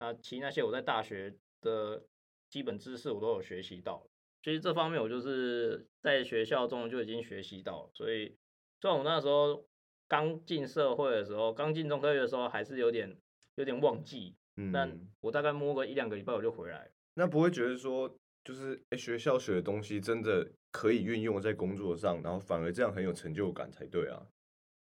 [0.00, 2.04] 那其实那些我在大学的
[2.50, 4.06] 基本知识我都有学习到。
[4.42, 8.36] 其实这方面我就是在学校中就已经学习到了，所以
[8.80, 9.64] 虽然我那时候
[10.08, 13.16] 刚进社会的时候，刚进中科院的时候还是有点
[13.54, 14.36] 有点忘记，
[14.72, 16.90] 但嗯，我大概摸个一两个礼拜我就回来了。
[17.18, 24.26] 那不会觉得说，就是诶学校学的东西真的可以运用在工作上，然后反而这样很有成就感才对啊？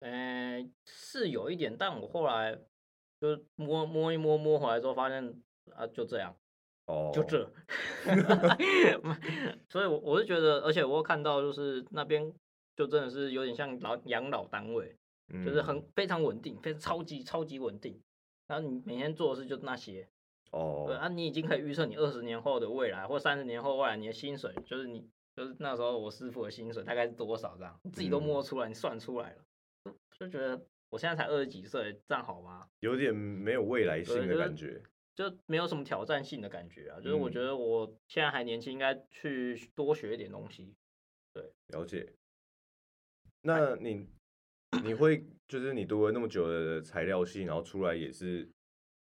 [0.01, 2.59] 嗯，是有一点，但我后来
[3.21, 5.41] 就摸摸一摸摸回来之后，发现
[5.73, 6.35] 啊就这样。
[6.87, 7.49] 哦，就这，
[9.69, 12.31] 所以我我是觉得，而且我看到就是那边
[12.75, 14.95] 就真的是有点像老养老单位，
[15.43, 17.99] 就是嗯很非常稳定，非常超级超级稳定。
[18.45, 20.07] 然后你每天做的事就那些，
[20.87, 29.45] 对哦，啊，你已经可以预测你二十年后的未来，或三十年后未来你的薪水，就是你就是那时候我师傅的薪水大概是多少这样，你自己都摸嗯出来，你算出来了，
[29.83, 32.67] 就就觉得我现在才二十几岁，这样好吗？
[32.79, 34.81] 有点没有未来性的感觉。
[35.15, 40.75] 就没有什么挑战性的感觉啊，就是我觉嗯得我现在还年轻，应该去多学一点东西。
[41.31, 42.13] 对了解。
[43.41, 44.09] 那你
[44.83, 48.45] 你会就是你读了那么久的材料系，然后出来也是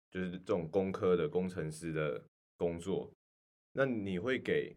[0.10, 2.24] 就是这种工科的工程师的
[2.56, 3.12] 工作，
[3.74, 4.76] 那你会给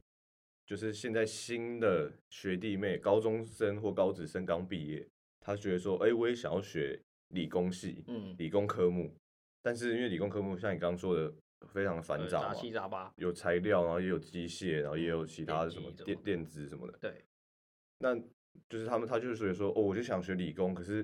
[0.66, 5.06] 就是现在新的学弟妹、高中生或高职生刚毕业，
[5.40, 9.14] 他觉得说，哎、我也想要学理工系、嗯，理工科目，
[9.62, 11.32] 但是因为理工科目像你刚刚说的
[11.68, 13.12] 非常繁杂嘛，杂七杂八。
[13.16, 16.98] 有材料，然后也有机械，然后也有其他的什么电机什么电电子什么的。
[16.98, 17.24] 对，
[17.98, 18.14] 那
[18.68, 21.02] 就是他们他就是所以说，哦，我就想学理工，可是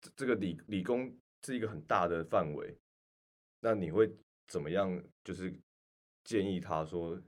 [0.00, 2.74] 这这个理理工是一个很大的范围，
[3.60, 4.10] 那你会
[4.48, 5.02] 怎么样？
[5.22, 5.54] 就是
[6.24, 7.20] 建议他说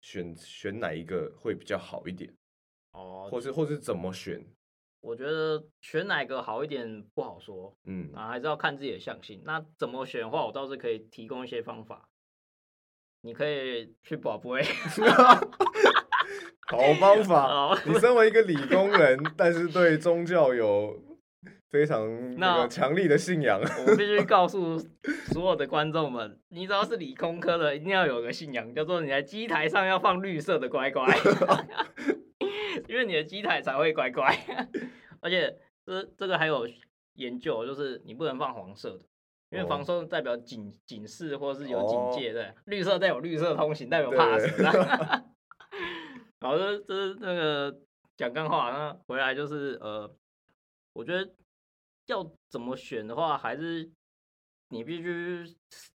[0.00, 2.32] 选选哪一个会比较好一点，
[2.92, 4.44] 哦，或是或是怎么选？
[5.00, 9.40] 我觉得选哪个好一点不好说嗯，啊，还是要看自己的相性。
[9.44, 12.06] 那怎么选的话，我倒是可以提供一些方法。
[13.22, 14.62] 你可以去保杯，
[16.68, 17.78] 好方法。
[17.86, 21.09] 你身为一个理工人，但是对宗教有
[21.70, 24.78] 非常那那个强力的信仰，我必须告诉
[25.32, 31.06] 所有的观众们，你只要是理工科的，一定要有个信仰，叫做你在机台上要放绿色的乖乖，
[32.88, 34.36] 因为你的机台才会乖乖。
[35.22, 36.66] 而且这这个还有
[37.14, 39.04] 研究，就是你不能放黄色的，
[39.50, 44.62] 因为哦黄色代表警警示或是有哦警戒，对，绿色代表绿色通行，代表对怕死。
[46.40, 47.78] 然后这这是那个
[48.16, 50.10] 讲干话，那回来就是呃，
[50.92, 51.34] 我觉得
[52.06, 53.90] 要怎么选的话，还是
[54.68, 55.44] 你必须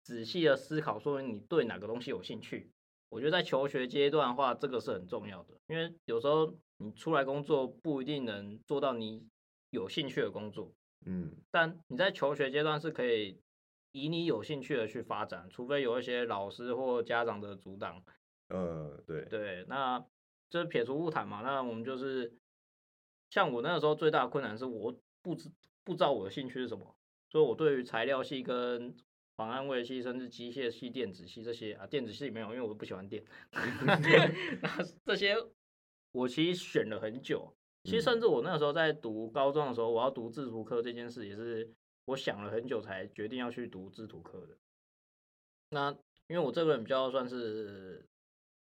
[0.02, 2.70] 仔细的思考，说你对哪个东西有兴趣。
[3.08, 9.28] 我觉得在求学阶段的话，这个是很重要的，因为有时候你出来工作不一定能做到你
[9.68, 10.72] 有兴趣的工作，
[11.04, 13.38] 嗯但你在求学阶段是可以
[13.92, 18.02] 以你有兴趣的去发展，除非有一些老师或家长的阻挡。
[18.48, 20.02] 呃，对，对，那
[20.48, 22.34] 这撇除物谈嘛，那我们就是
[23.32, 25.50] 像我那个时候最大的困难是我不知
[25.84, 26.94] 不知道我的兴趣是什么，
[27.30, 28.94] 所以我对于材料系跟
[29.36, 33.24] 防安卫系，甚至机械系、电子系这些啊，电子系没有，因为我不喜欢电。
[34.60, 34.68] 那
[35.06, 35.34] 这些
[36.10, 37.50] 我其实选了很久，
[37.84, 41.72] 其实甚至我那个时候在读高中的时候，我要读制图科这件事，也是
[42.04, 44.58] 我想了很久才决定要去读制图科的。
[45.70, 45.90] 那
[46.28, 48.06] 因为我这个人比较算是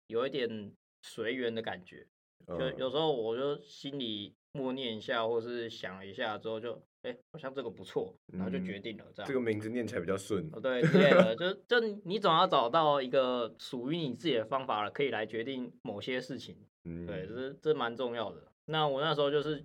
[0.07, 2.05] 有一点随缘的感觉，
[2.45, 9.27] 就呃有时候我就心里默念一下，或是想了一下之后就，哎、好像这个不错，然后就决嗯定了这样。
[9.27, 16.57] 这个名字念起来比较顺哦，对之类的， 就就你总要找到一个属于你自己的方法了，可以来决定某些事情。
[16.85, 18.41] 嗯，对，这这蛮重要的。
[18.65, 19.63] 那我那时候就是，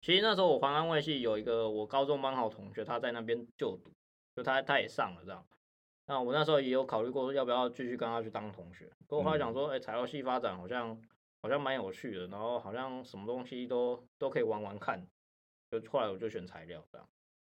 [0.00, 3.90] 其实那时候我环安卫系有一个我高中班好同学，他在那边就读，
[4.36, 5.44] 就他他也上了这样。
[6.06, 11.00] 那我那时候也有考虑过说要不要继续跟他去当同学，不过后来想说，哎、材料系发展好像
[11.42, 15.06] 好像蛮有趣的，然后好像什么东西都都可以玩玩看，
[15.70, 17.08] 就后来我就选材料这样。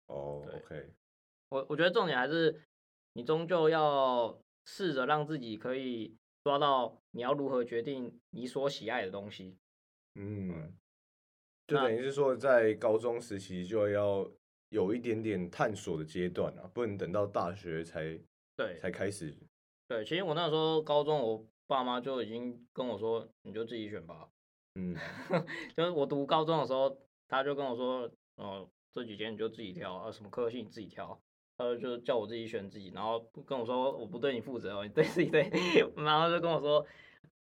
[0.07, 0.93] 哦对，OK，
[1.49, 2.61] 我我觉得重点还是
[3.13, 9.57] 你终究要试着让自己可以抓到你要如何决定你所喜爱的东西。
[10.15, 10.73] 嗯，
[11.67, 14.29] 就等于是说，在高中时期就要
[14.69, 18.19] 有一点点探索的阶段啊，不能等到大学才
[18.55, 19.35] 对才开始。
[19.87, 24.29] 对，其实我那时候高中，我爸妈就已经跟我说，你就自己选吧。
[24.75, 24.95] 嗯，
[25.75, 31.19] 就是我读高中的时候，他就跟我说，哦，这几间你就自己挑，啊，什么科系你自己挑。
[31.57, 35.49] 他就叫我自己选自己，然后跟我说我不对你负责哦，你对自己对，
[35.97, 36.85] 然后就跟我说，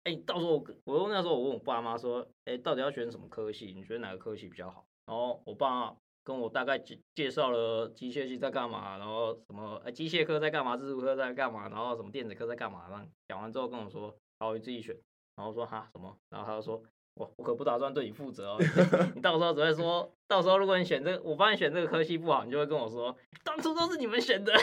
[0.04, 3.74] 哎、到时候我我那时候我问我爸妈说，哎、到底要选什么科系？
[3.74, 4.88] 你觉得哪个科系比较好？
[5.06, 5.94] 然后我爸
[6.26, 14.94] 跟我大概介介绍了机械系在干嘛，然后什么呃机械科在干嘛，自主科在干嘛，然后什么电子科在干嘛，然后讲完之后跟我说，好，你自己选。
[15.38, 16.18] 然后说哈什么？
[16.30, 16.82] 然后他就说，
[17.16, 18.58] 我我可不打算对你负责哦，
[19.14, 24.54] 你到时候只会说，到时候如果你选这个，我帮你选这个科系不好，你就会跟我说，当初都是你们选的。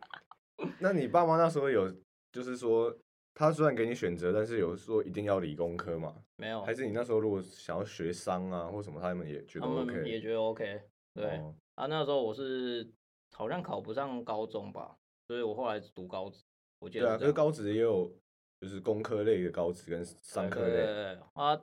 [0.80, 1.94] 那你爸妈那时候有
[2.32, 2.96] 就是说，
[3.34, 6.14] 他虽然给你选择，但是有说一定要理工科嘛？
[6.38, 10.02] 没有，还是你那时候如果想要学商啊或什么，他们也觉得 OK？
[10.08, 10.80] 也觉得 OK。
[11.16, 12.86] 对，哦啊，那时候我是
[13.32, 16.44] 好像考不上高中吧，所以我后来读高职，
[16.78, 18.12] 我记对啊，得这样可是高职也有
[18.60, 21.60] 就是工科类的高职跟商科类，对对对对啊，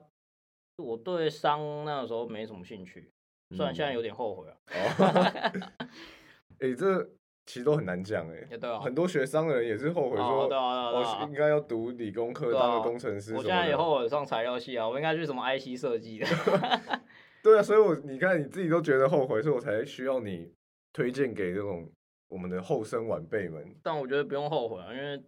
[0.76, 3.12] 我对商那个时候没什么兴趣，
[3.50, 4.56] 虽然现在嗯有点后悔啊。
[4.68, 5.62] 哦，
[6.60, 7.04] 哎、这
[7.46, 13.34] 其实都很难讲哎、也对啊，很多学商的人也是后悔哦说，对啊对啊对啊哦，应该要读理工科对啊当个工程师。
[13.34, 16.26] 我现在也后悔上材料系啊，我应该去什么 IC 设计的。
[17.44, 20.50] 对啊，所以我你看你自己都觉得后悔，所以我才需要你
[20.94, 21.92] 推荐给这种
[22.28, 23.62] 我们的后生晚辈们。
[23.82, 25.22] 但我觉得不用后悔啊，因为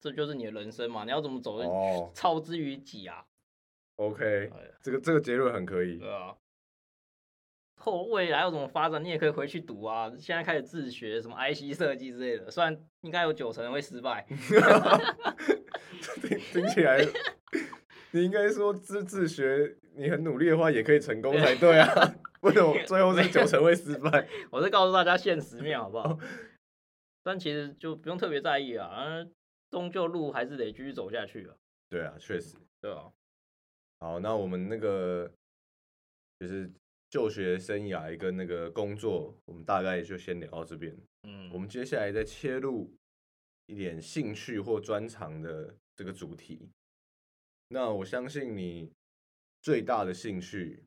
[0.00, 3.24] 这就是你的人生嘛，你要怎么走，哦操之于己啊。
[3.96, 6.12] OK，哎这个这个结论很可以对。
[6.12, 6.34] 啊。
[7.76, 10.10] 后未来要怎么发展，你也可以回去读啊。
[10.18, 14.26] 现在开始自学什么 IC 设计之类的，虽然应该有九成会失败，
[16.20, 16.98] 听听起来，
[18.12, 22.14] 你应该说自自学，你很努力的话也可以成功才对啊。
[22.40, 24.26] 为什么最后是九成会失败？
[24.50, 26.18] 我是告诉大家现实面好不好？
[27.22, 29.26] 但其实就不用特别在意啊，啊
[29.70, 31.54] 终究路还是得继续走下去啊，
[31.88, 32.56] 对啊，确实。
[32.80, 33.12] 对啊，
[33.98, 35.30] 好，那我们那个
[36.38, 36.70] 就是
[37.10, 40.96] 就学生涯跟那个工作，我们大概就先聊到这边。
[41.24, 42.90] 嗯，我们接下来再切入
[43.66, 46.70] 一点兴趣或专长的这个主题。
[47.72, 48.90] 那我相信你
[49.62, 50.84] 最大的兴趣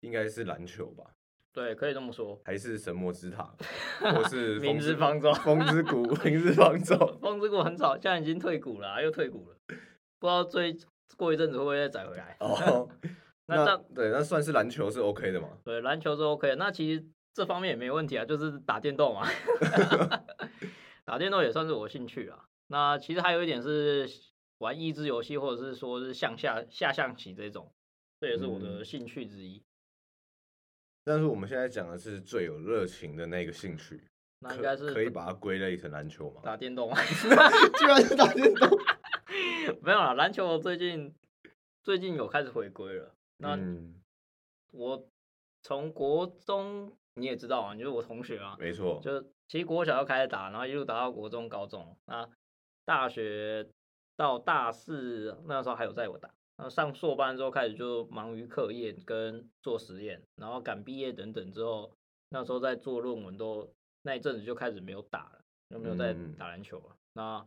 [0.00, 1.04] 应该是篮球吧？
[1.52, 2.38] 对，可以这么说。
[2.44, 3.54] 还是神魔之塔，
[4.00, 6.96] 或是明风之之方舟 风之谷、明之方舟？
[7.22, 9.56] 风之谷很早，现在已经退股了啊、又退股了，
[10.18, 10.76] 不知道最
[11.16, 12.36] 过一阵子会不会再载回来。
[12.40, 12.86] 哦，
[13.46, 15.48] 那这样对，那算是篮球是 OK 的嘛？
[15.64, 19.26] 对篮球是 OK 的，那其实这方面也没问题啊，就是打电动嘛，
[21.06, 22.44] 打电动也算是我兴趣啊。
[22.66, 24.06] 那其实还有一点是
[24.58, 27.72] 玩益智游戏，或者是说是向下下象棋这种，
[28.20, 29.62] 这也是我的嗯兴趣之一。
[31.04, 34.02] 但是我们现在讲的是最有热情的那个兴趣，
[34.40, 36.40] 那应该是可以把它归类成篮球吗？
[36.42, 37.00] 打电动啊，
[37.78, 38.68] 居然是打电动。
[39.82, 41.14] 没有啦，篮球我最近
[41.82, 43.14] 最近有开始回归了。
[43.38, 44.00] 那嗯，
[44.72, 45.06] 我
[45.62, 49.00] 从国中你也知道啊，你就是我同学啊，没错。
[49.02, 52.28] 就其实国小就开始打，然后一路打到国中、高中，那
[52.84, 53.68] 大学
[54.16, 61.92] 到大四那时候还有在我打，然后上硕班之后开始就忙于课业跟做实验，然后赶毕业等等之后，
[62.30, 63.70] 那时候在做论文都
[64.02, 66.96] 那一阵子就开始没有打了，就没有再嗯打篮球了。
[67.12, 67.46] 那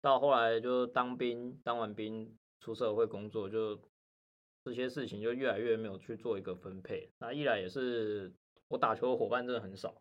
[0.00, 3.80] 到后来就当兵，当完兵出社会工作，就
[4.64, 7.10] 这些事情就越来越没有去做一个分配。
[7.18, 8.32] 那一来也是
[8.68, 9.94] 我打球的伙伴真的很少。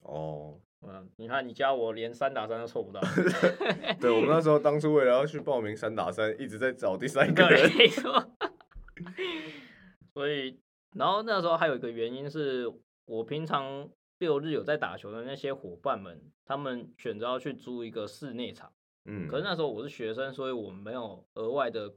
[0.00, 3.00] 哦，嗯，你看你加我连三打三都凑不到，
[4.00, 7.68] 对，我们那时候当初为了要去报名三打三，一直在找第三个人。
[7.70, 8.30] 对，没错。
[10.12, 10.60] 所以，
[10.94, 12.72] 然后那时候还有一个原因是
[13.06, 18.72] 我平常六日有在打球的那些伙伴们，他们选择要去租一个室内场，
[19.06, 21.92] 嗯，可是那时候我是学生，所以我没有额外的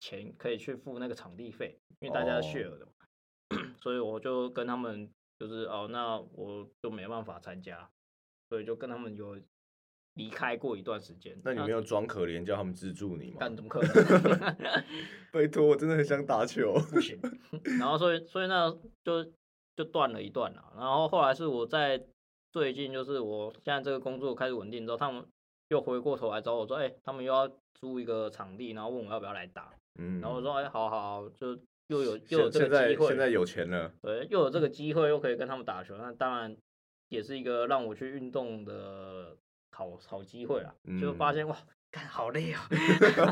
[0.00, 2.92] 钱可以去付那个场地费，因为大家哦是 share 的嘛，
[3.80, 7.88] 所以我就跟他们就是哦，那我就没办法参加，
[8.52, 9.34] 所以就跟他们有
[10.16, 11.34] 离开过一段时间。
[11.42, 13.38] 那你没有装可怜叫他们资助你吗？
[13.40, 14.56] 但怎么可能？
[15.32, 16.74] 拜托，我真的很想打球。
[16.92, 17.18] 不行。
[17.78, 18.70] 然后所以所以那
[19.02, 19.24] 就
[19.74, 20.70] 就断了一段了。
[20.76, 22.04] 然后后来是我在
[22.52, 25.24] 最近，就是我现在这个工作开始稳定之后，他们
[25.68, 29.72] 又回过头来找我说，哎、他们又要租一个场地，然后问我要不要来打。
[29.98, 36.54] 嗯，然后我说，哎、好好好，就又有又有这个机会，在现在有钱了，对，又有这个机会，又可以跟他们打球，那当然
[37.12, 39.36] 也是一个让我去运动的
[39.70, 40.74] 好好机会啦。
[41.00, 41.56] 就发嗯现哇，
[41.90, 42.68] 干好累啊，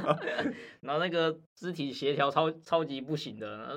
[0.82, 3.76] 然后那个肢体协调超超级不行的，然后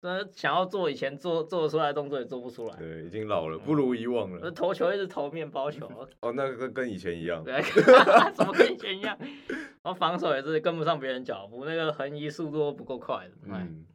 [0.00, 4.50] 真的想要做以前做做得出来的动作也做不出来，对，已经老了，不如以往那了。
[4.50, 5.86] 投球一直投面包球，
[6.20, 7.42] 哦，那个跟跟以前一样。
[7.42, 7.60] 对，
[8.36, 9.16] 怎么跟以前一样？
[9.18, 13.86] 然后防守也是跟不上别人脚步，那个横移速度都不够快嗯，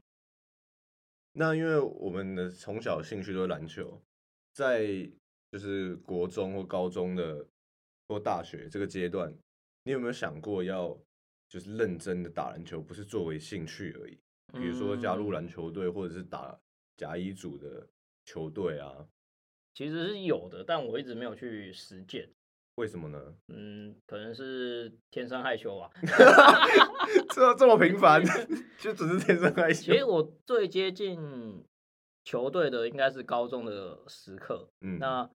[1.33, 4.01] 那因为我们的从小兴趣都是篮球，
[4.53, 5.09] 在
[5.51, 7.45] 就是国中或高中的
[8.07, 9.33] 或大学这个阶段，
[9.83, 10.97] 你有没有想过要
[11.47, 14.19] 就是认真的打篮球，不是作为兴趣而已？
[14.53, 16.59] 比如说加入嗯篮球队，或者是打
[16.97, 17.87] 甲乙组的
[18.25, 19.07] 球队啊？
[19.73, 22.29] 其实是有的，但我一直没有去实践。
[22.75, 23.35] 为什么呢？
[23.49, 25.91] 嗯，可能是天生害羞吧。
[27.29, 28.23] 这这么频繁，
[28.79, 29.97] 就只是天生害羞其。
[29.97, 31.63] 实我最接近
[32.23, 34.69] 球队的应该是高中的时刻。
[34.81, 35.29] 嗯，那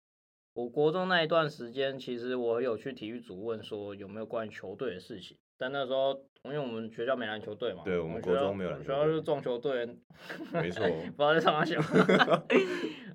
[0.54, 9.84] 我国中那一段时间，其实我有去体育组问说有没有关于球队的事情，但那时候因为我们学校没篮球队嘛，对我们国中没有篮球队学校就是撞球队，
[10.52, 10.86] 没错
[11.16, 11.80] 不知道在上哪小。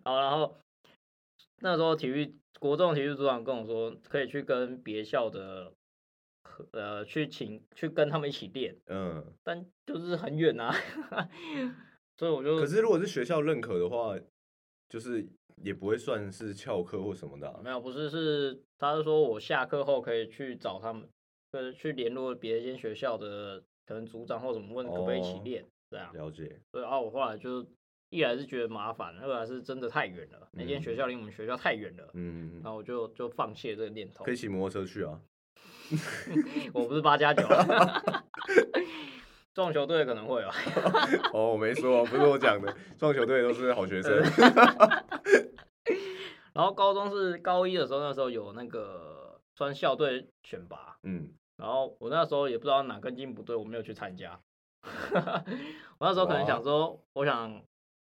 [0.04, 0.58] 好，然后
[1.62, 5.72] 那时候体育国中体育组长跟我说，可以去跟别校的
[6.74, 10.74] 呃去请去跟他们一起练，嗯，但就是很远啊，
[12.20, 14.18] 所以我就可是如果是学校认可的话，
[14.90, 15.26] 就是
[15.62, 21.08] 也不会算是翘课或什么的啊、没有，不是是他是说我下课后可以去找他们，
[21.52, 26.14] 呃，去联络别间学校的可能组长或什么问可不可以一起哦练，这样。
[26.14, 26.60] 了解。
[26.72, 27.66] 所以啊，我后来就
[28.10, 34.32] 一来是觉得麻烦，二来是真的太远了，那间学校离我们学校太远了，嗯，然后我就就放弃了这个念头可。
[34.32, 35.20] 以骑摩托车去啊。
[36.72, 38.24] 我不是八加九啊，
[39.56, 40.54] 撞球队可能会吧。
[41.34, 44.22] 哦，我没说，不是我讲的，撞球队都是好学生。
[46.54, 54.40] 然后高中是高一的时候，那时候有那个穿校队选拔，嗯，然后我那时候也不知道哪根筋不对，我没有去参加。
[56.00, 57.62] 我那时候可能想说，我想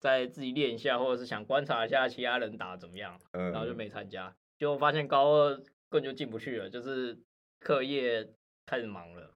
[0.00, 4.34] 再自己练一下，或者是想观察一下其他人打得怎么样，嗯然后就没参加。
[4.58, 7.16] 结果发现高二根本就进不去了，就是
[7.60, 8.28] 课业
[8.66, 9.30] 开始忙了，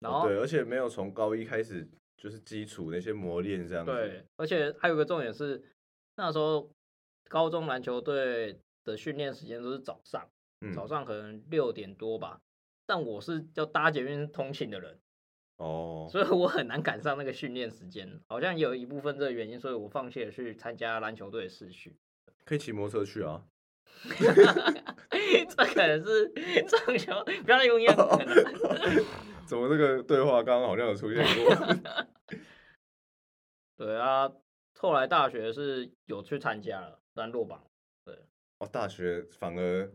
[0.00, 3.92] 然后哦对，而且没有从高一开始就是基础那些磨练这样子。
[3.92, 5.62] 对，而且还有个重点是，
[6.16, 6.68] 那时候
[7.32, 10.28] 高中篮球队的训练时间都是早上，
[10.60, 12.42] 嗯，早上可能六点多吧，
[12.84, 15.00] 但我是要搭捷运通勤的人，
[15.56, 21.96] 哦，所以我很难赶上那个训练时间，好像有一部分这个原因，所以我放弃了去参加篮球队的试训。
[22.44, 23.42] 可以骑摩托车去啊。
[24.04, 26.28] 这可能是
[26.68, 29.04] 撞球，不要再用一样的梗了。
[29.48, 32.36] 怎么这个对话刚刚好像有出现过？
[33.78, 34.30] 对啊，
[34.78, 37.62] 后来大学是有去参加了，但落榜。
[38.04, 38.18] 对
[38.58, 39.90] 哦，大学反而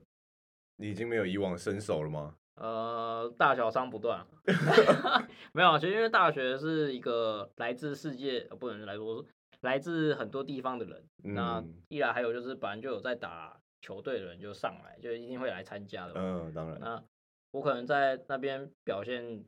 [0.78, 2.36] 你已经没有以往身手了吗？
[2.56, 4.26] 呃，大小伤不断
[5.54, 9.24] 没有啊，其实因为大学是一个来自世界，呃不能来说
[9.62, 16.14] 来自很多地方的人，那嗯一来还有就是本来就有在打球队的人就上来，就一定会来参加的。
[16.16, 16.80] 嗯，当然。
[16.80, 17.04] 那
[17.52, 19.46] 我可能在那边表现，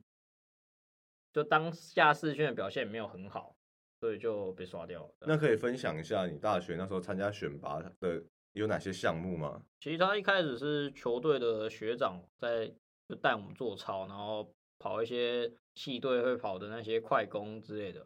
[1.32, 3.54] 就当下试训的表现没有很好，
[4.00, 5.10] 所以就被刷掉了。
[5.20, 8.22] 那可以分享一下你大学那时候参加选拔的
[8.52, 9.62] 有哪些项目吗？
[9.78, 12.72] 其实他一开始是球队的学长在
[13.08, 18.00] 就带我们做操，然后跑一些系队会跑的那些快攻之类的，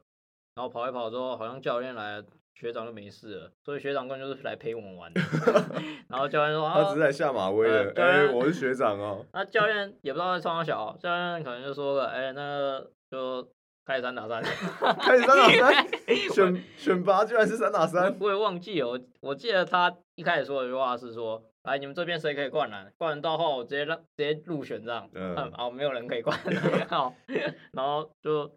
[0.54, 5.20] 然后跑一跑之后，好像教练来了，学长就没事了，所以学长根本就是来陪我们玩的。
[6.08, 9.24] 然后教练说啊他只是，在下马威的，呃对哎、啊我是学长哦。
[9.32, 13.48] 那教练也不知道在冲他小，教练可能就说了，哎、那个就
[13.84, 14.42] 开始三打三。
[15.00, 15.86] 开始三打三，
[16.32, 22.92] 选选拔居然是三打三，我也忘记了，我我记得他一开始说的一句话是说，来你们这边谁可以灌篮？
[22.96, 25.34] 灌篮到后我直接让直接入选这样，嗯。
[25.36, 26.38] 嗯，哦没有人可以灌。
[26.44, 27.14] 篮， 好，
[27.72, 28.50] 然后就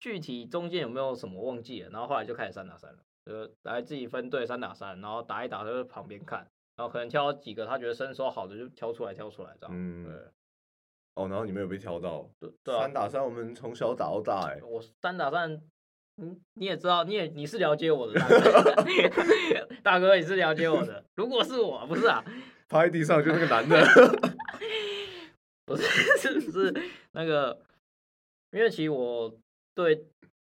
[0.00, 6.38] 具体中间有没有什么忘记了，然后后来就开始三打三了，就来自己分队三打三，然后打一打就在旁边看，
[6.76, 10.04] 然后可能挑几个他觉得身手好的就挑出来挑出来这样，嗯。
[10.04, 10.14] 对
[11.14, 15.60] 哦，然后你没有被挑到，对对啊三，打三我们从小打到大、哎，我三打三，
[16.16, 18.28] 嗯，你也知道，你也你是了解我的， 大
[18.82, 21.04] 哥，大哥你是了解我的。
[21.14, 22.24] 如果是我，不是啊，
[22.68, 23.84] 趴在地上就是个男的，
[25.64, 25.84] 不是
[26.18, 26.74] 是是
[27.12, 27.60] 那个，
[28.50, 29.32] 因为其实我
[29.74, 30.06] 对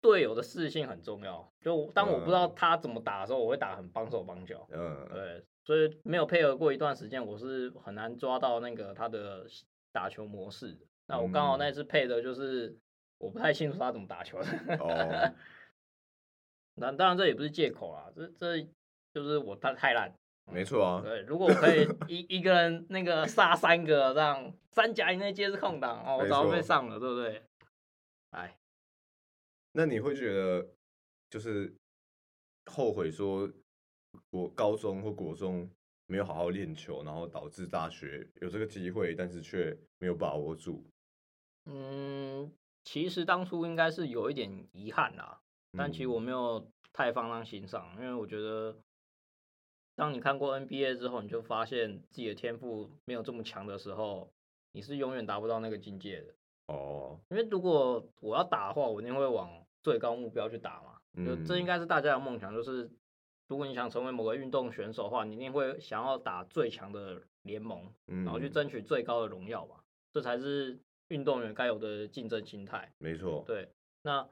[0.02, 1.50] 队友的适性很重要。
[1.60, 4.66] 就当我不知道嗯他怎么打的时候，我会打很帮手帮脚。
[4.70, 9.46] 嗯，对，所以没有配合过一段时间，我是很难抓到那个他的
[9.92, 10.86] 打球模式的。
[11.06, 12.76] 那我刚好那次配的就是
[13.18, 14.46] 我不太清楚他怎么打球的。
[14.78, 15.34] 哦，
[16.74, 18.60] 那当然这也不是借口啦，这这
[19.12, 20.12] 就是我太太烂。
[20.52, 27.42] 没错啊，对，如果我可以 一一个人那个杀三个，这样三甲以内皆是空档哦，我早就被上了，对不对？
[28.30, 28.58] 哎，
[29.72, 30.66] 那你会觉得
[31.28, 31.72] 就是
[32.66, 33.48] 后悔说，
[34.30, 35.70] 我高中或国中
[36.10, 40.84] 没有好好练球，然后导致大学有这个机会，但是却没有把握住。
[41.66, 42.52] 嗯，
[42.82, 45.40] 其实当初应该是有一点遗憾啦，
[45.78, 48.76] 但其实嗯我没有太放在心上，因为我觉得，
[49.94, 54.32] 当你看过 NBA 之后，你就发现自己的天赋没有这么强的时候，
[54.72, 56.34] 你是永远达不到那个境界的。
[56.66, 60.96] 哦，因为如果我要打的话，我一定会往最高目标去打嘛。
[61.24, 62.90] 就这应嗯该是大家的梦想，就是
[63.50, 69.82] 如果你想成为某个运动选手的话，你一定会想要打最强的联盟，嗯，然后去争取最高的荣耀吧。
[70.12, 70.78] 这才是
[71.08, 72.92] 运动员该有的竞争心态。
[72.98, 73.68] 没错，对，
[74.02, 74.22] 那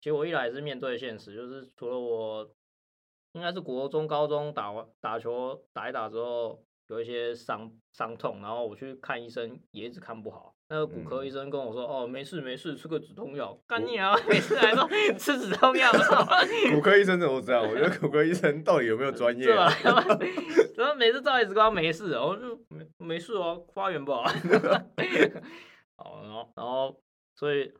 [0.00, 2.48] 其实我一来是面对现实，就是除了我
[3.32, 10.54] 应该是国中、高中打完打球打一打之后有一些伤伤痛，然后我去看医生也一直看不好。
[10.70, 14.14] 那个骨科医嗯生跟我说：“哦，没事没事，吃个止痛药。”干你啊！
[14.28, 14.86] 每次来说
[15.18, 15.90] 吃止痛药，
[16.74, 17.62] 骨科医生怎么这样？
[17.66, 20.04] 我觉得骨科医生到底有没有专业是吧啊？？
[20.76, 24.24] 然后每次照 X 光没事，我就没没事哦，发炎不好。
[25.96, 27.00] 好， 然后然后
[27.34, 27.72] 所以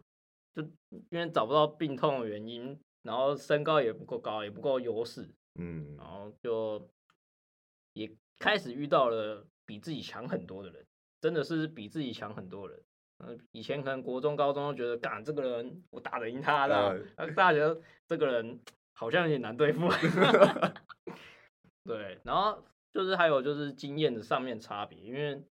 [0.55, 0.63] 就
[1.11, 5.29] 因为找不到病痛的原因，然后身高也不够高，也不够优势，
[5.61, 6.89] 嗯然后就
[7.93, 10.87] 也开始遇到了比自己强很多的人，
[11.21, 12.81] 真的是比自己强很多人。
[13.19, 17.77] 嗯，以前可能国中、高中都觉得，干这个人我打得赢他的大学
[18.07, 18.61] 这个人
[18.93, 19.89] 好像有点难对付。
[21.85, 25.43] 对，然后就是还有就是经验的上面差别，因为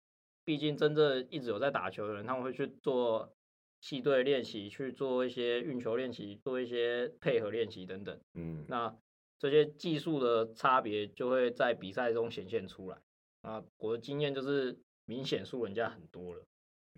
[0.45, 3.35] 毕竟真正一直有在打球的人，他们会去做
[3.81, 8.17] 系队练习，去做一些运球练习，做一些配合练习等等。
[8.35, 8.95] 嗯，那
[9.39, 12.97] 这些技术的差别就会在比赛中显现出来。
[13.41, 16.43] 啊，我的经验就是明显输人家很多了，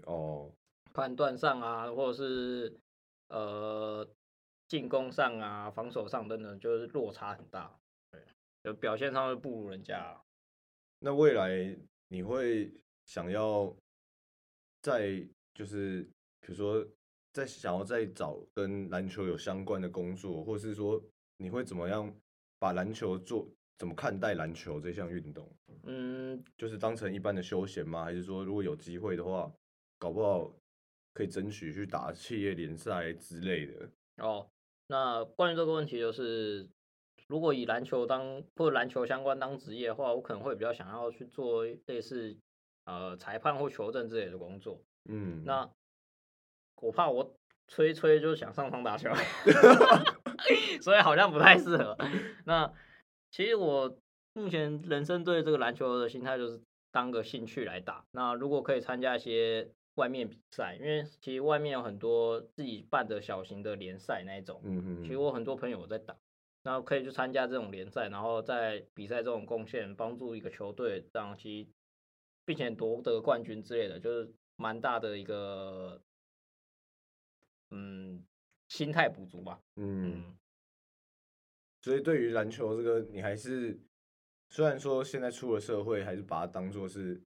[0.06, 0.52] 哦，
[0.94, 2.80] 判断上啊，或者是
[3.28, 4.08] 呃
[4.68, 7.78] 进攻上啊、防守上等等，就是落差很大。
[8.12, 8.24] 对，
[8.64, 10.22] 就表现上会不如人家啊。
[11.00, 11.78] 那未来
[12.08, 12.74] 你会
[13.06, 13.76] 想要
[14.82, 15.24] 在
[15.54, 16.02] 就是
[16.40, 16.84] 比如说
[17.32, 21.00] 在想要再找跟篮球有相关的工作，或是说
[21.38, 22.12] 你会怎么样
[22.60, 23.48] 把篮球做
[23.78, 25.50] 怎么看待篮球这项运动？
[25.84, 28.04] 嗯，就是当成一般的休闲吗？
[28.04, 29.52] 还是说如果有机会的话，
[29.98, 30.54] 搞不好
[31.14, 33.90] 可以争取去打企业联赛之类的？
[34.18, 34.48] 哦，
[34.88, 36.68] 那关于这个问题就是，
[37.28, 42.38] 如果以篮球当或者篮球相关当职业的话，我可能会比较想要去做类似
[42.86, 44.82] 呃裁判或球证之类的工作。
[45.10, 45.70] 嗯，那
[46.82, 47.34] 我怕我
[47.68, 49.10] 吹吹就想上场打球，
[50.82, 51.98] 所以好像不太适合。
[52.46, 52.74] 那
[53.32, 53.98] 其实我
[54.34, 56.62] 目前人生对这个篮球的心态就是
[56.92, 58.06] 当个兴趣来打。
[58.12, 66.16] 那如果可以参加一些外面比赛，因为其实外面有很多自己办的小型的联赛那一种，嗯嗯，其实我很多朋友有在打，
[66.64, 71.70] 然后可以去参加这种联赛，然后在比赛这种贡献，帮助一个球队，这样其实
[72.46, 76.02] 并且夺得冠军之类的，就是蛮大的一个
[77.72, 78.24] 嗯
[78.70, 79.62] 心态补足吧。
[79.76, 80.38] 嗯，嗯，
[81.82, 83.78] 所以对于篮球这个，你还是
[84.50, 87.22] 虽然说现在出了社会，还是把它当做是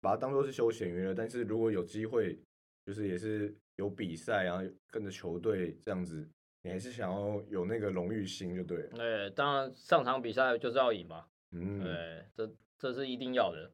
[0.00, 2.38] 把它当做是休闲娱乐，但是如果有机会，
[2.86, 6.26] 就是也是有比赛，然后跟着球队这样子，
[6.62, 8.90] 你还是想要有那个荣誉心就对了。
[8.96, 13.72] 对，当然上场比赛就是要赢嘛，嗯，对，这这是一定要的。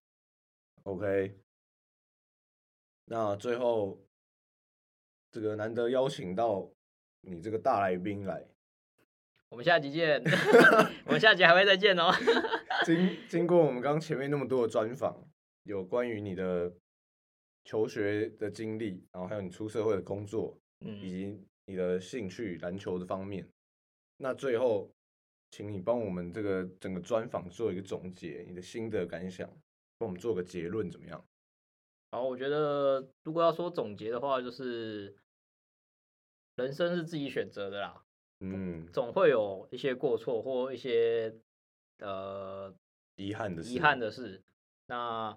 [0.85, 1.39] OK，
[3.05, 4.01] 那最后
[5.31, 6.69] 这个难得邀请到
[7.23, 8.45] 你这个大来宾来，
[9.49, 10.23] 我们下集见，
[11.07, 12.11] 我们下集还会再见哦。
[12.85, 15.25] 经经过我们刚前面那么多的专访，
[15.63, 16.73] 有关于你的
[17.65, 23.49] 求学的经历，然后还有你出社会的工作，以嗯，及你的兴趣篮球的方面。
[24.17, 24.91] 那最后，
[25.53, 29.49] 请你帮我们这个整个专访做一个总结，你的心得感想，
[29.97, 31.25] 帮我们做个结论怎么样？
[32.11, 35.15] 好，我觉得如果要说总结的话，就是
[36.63, 38.03] 人生是自己选择的啦。
[38.41, 41.35] 嗯，总会有一些过错或一些
[41.99, 42.75] 呃
[43.17, 44.43] 遗憾的事，遗憾的事。
[44.87, 45.37] 那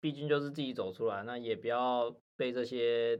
[0.00, 3.18] 毕竟就是自己走出来，那也不要被这些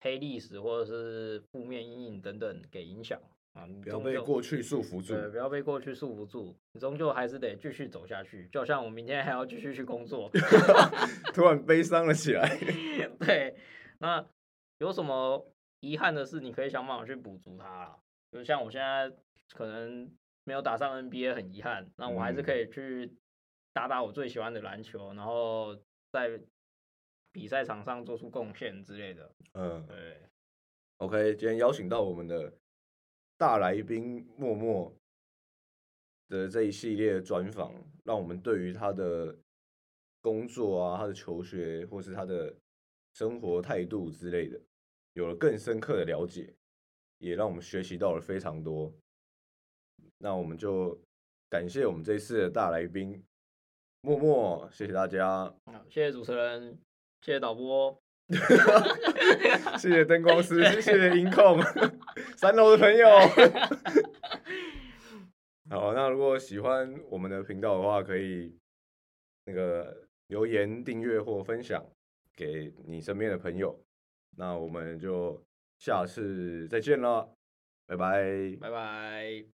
[0.00, 3.20] 黑历史或者是负面阴影等等给影响
[3.52, 3.66] 啊。
[3.66, 5.14] 你不要被过去束缚住。
[5.14, 8.48] 对，不要被过去束缚住，你终究还是得继续走下去。
[8.52, 10.30] 就像我明天还要继续去工作，
[11.34, 12.56] 突然悲伤了起来。
[13.18, 13.56] 对，
[13.98, 14.24] 那
[14.78, 15.44] 有什么
[15.80, 17.98] 遗憾的是，你可以想办法去补足它啦。
[18.30, 19.10] 就像我现在
[19.50, 20.10] 可能
[20.44, 23.14] 没有打上 NBA，很遗憾，那我还是可以去
[23.72, 25.76] 打打我最喜欢的篮球，然后
[26.10, 26.40] 在
[27.32, 29.32] 比赛场上做出贡献之类的。
[29.54, 30.22] 嗯对
[30.98, 32.52] ，，OK，今天邀请到我们的
[33.36, 34.94] 大来宾默默
[36.28, 37.72] 的这一系列的专访，
[38.04, 39.38] 让我们对于他的
[40.20, 42.54] 工作啊、他的求学或是他的
[43.14, 44.60] 生活态度之类的，
[45.14, 46.54] 有了更深刻的了解，
[47.18, 48.92] 也让我们学习到了非常多。
[50.18, 50.98] 那我们就
[51.48, 53.22] 感谢我们这一次的大来宾
[54.00, 56.78] 默默，谢谢大家，好，谢谢主持人，
[57.22, 58.00] 谢谢导播
[59.78, 61.58] 谢谢灯光师，谢谢音控，
[62.36, 63.06] 三楼的朋友。
[65.70, 68.56] 好，那如果喜欢我们的频道的话，可以
[69.44, 71.84] 那个留言、订阅或分享
[72.34, 73.78] 给你身边的朋友。
[74.36, 75.42] 那我们就
[75.78, 77.28] 下次再见了，
[77.86, 78.56] 拜拜。
[78.60, 79.57] 拜拜。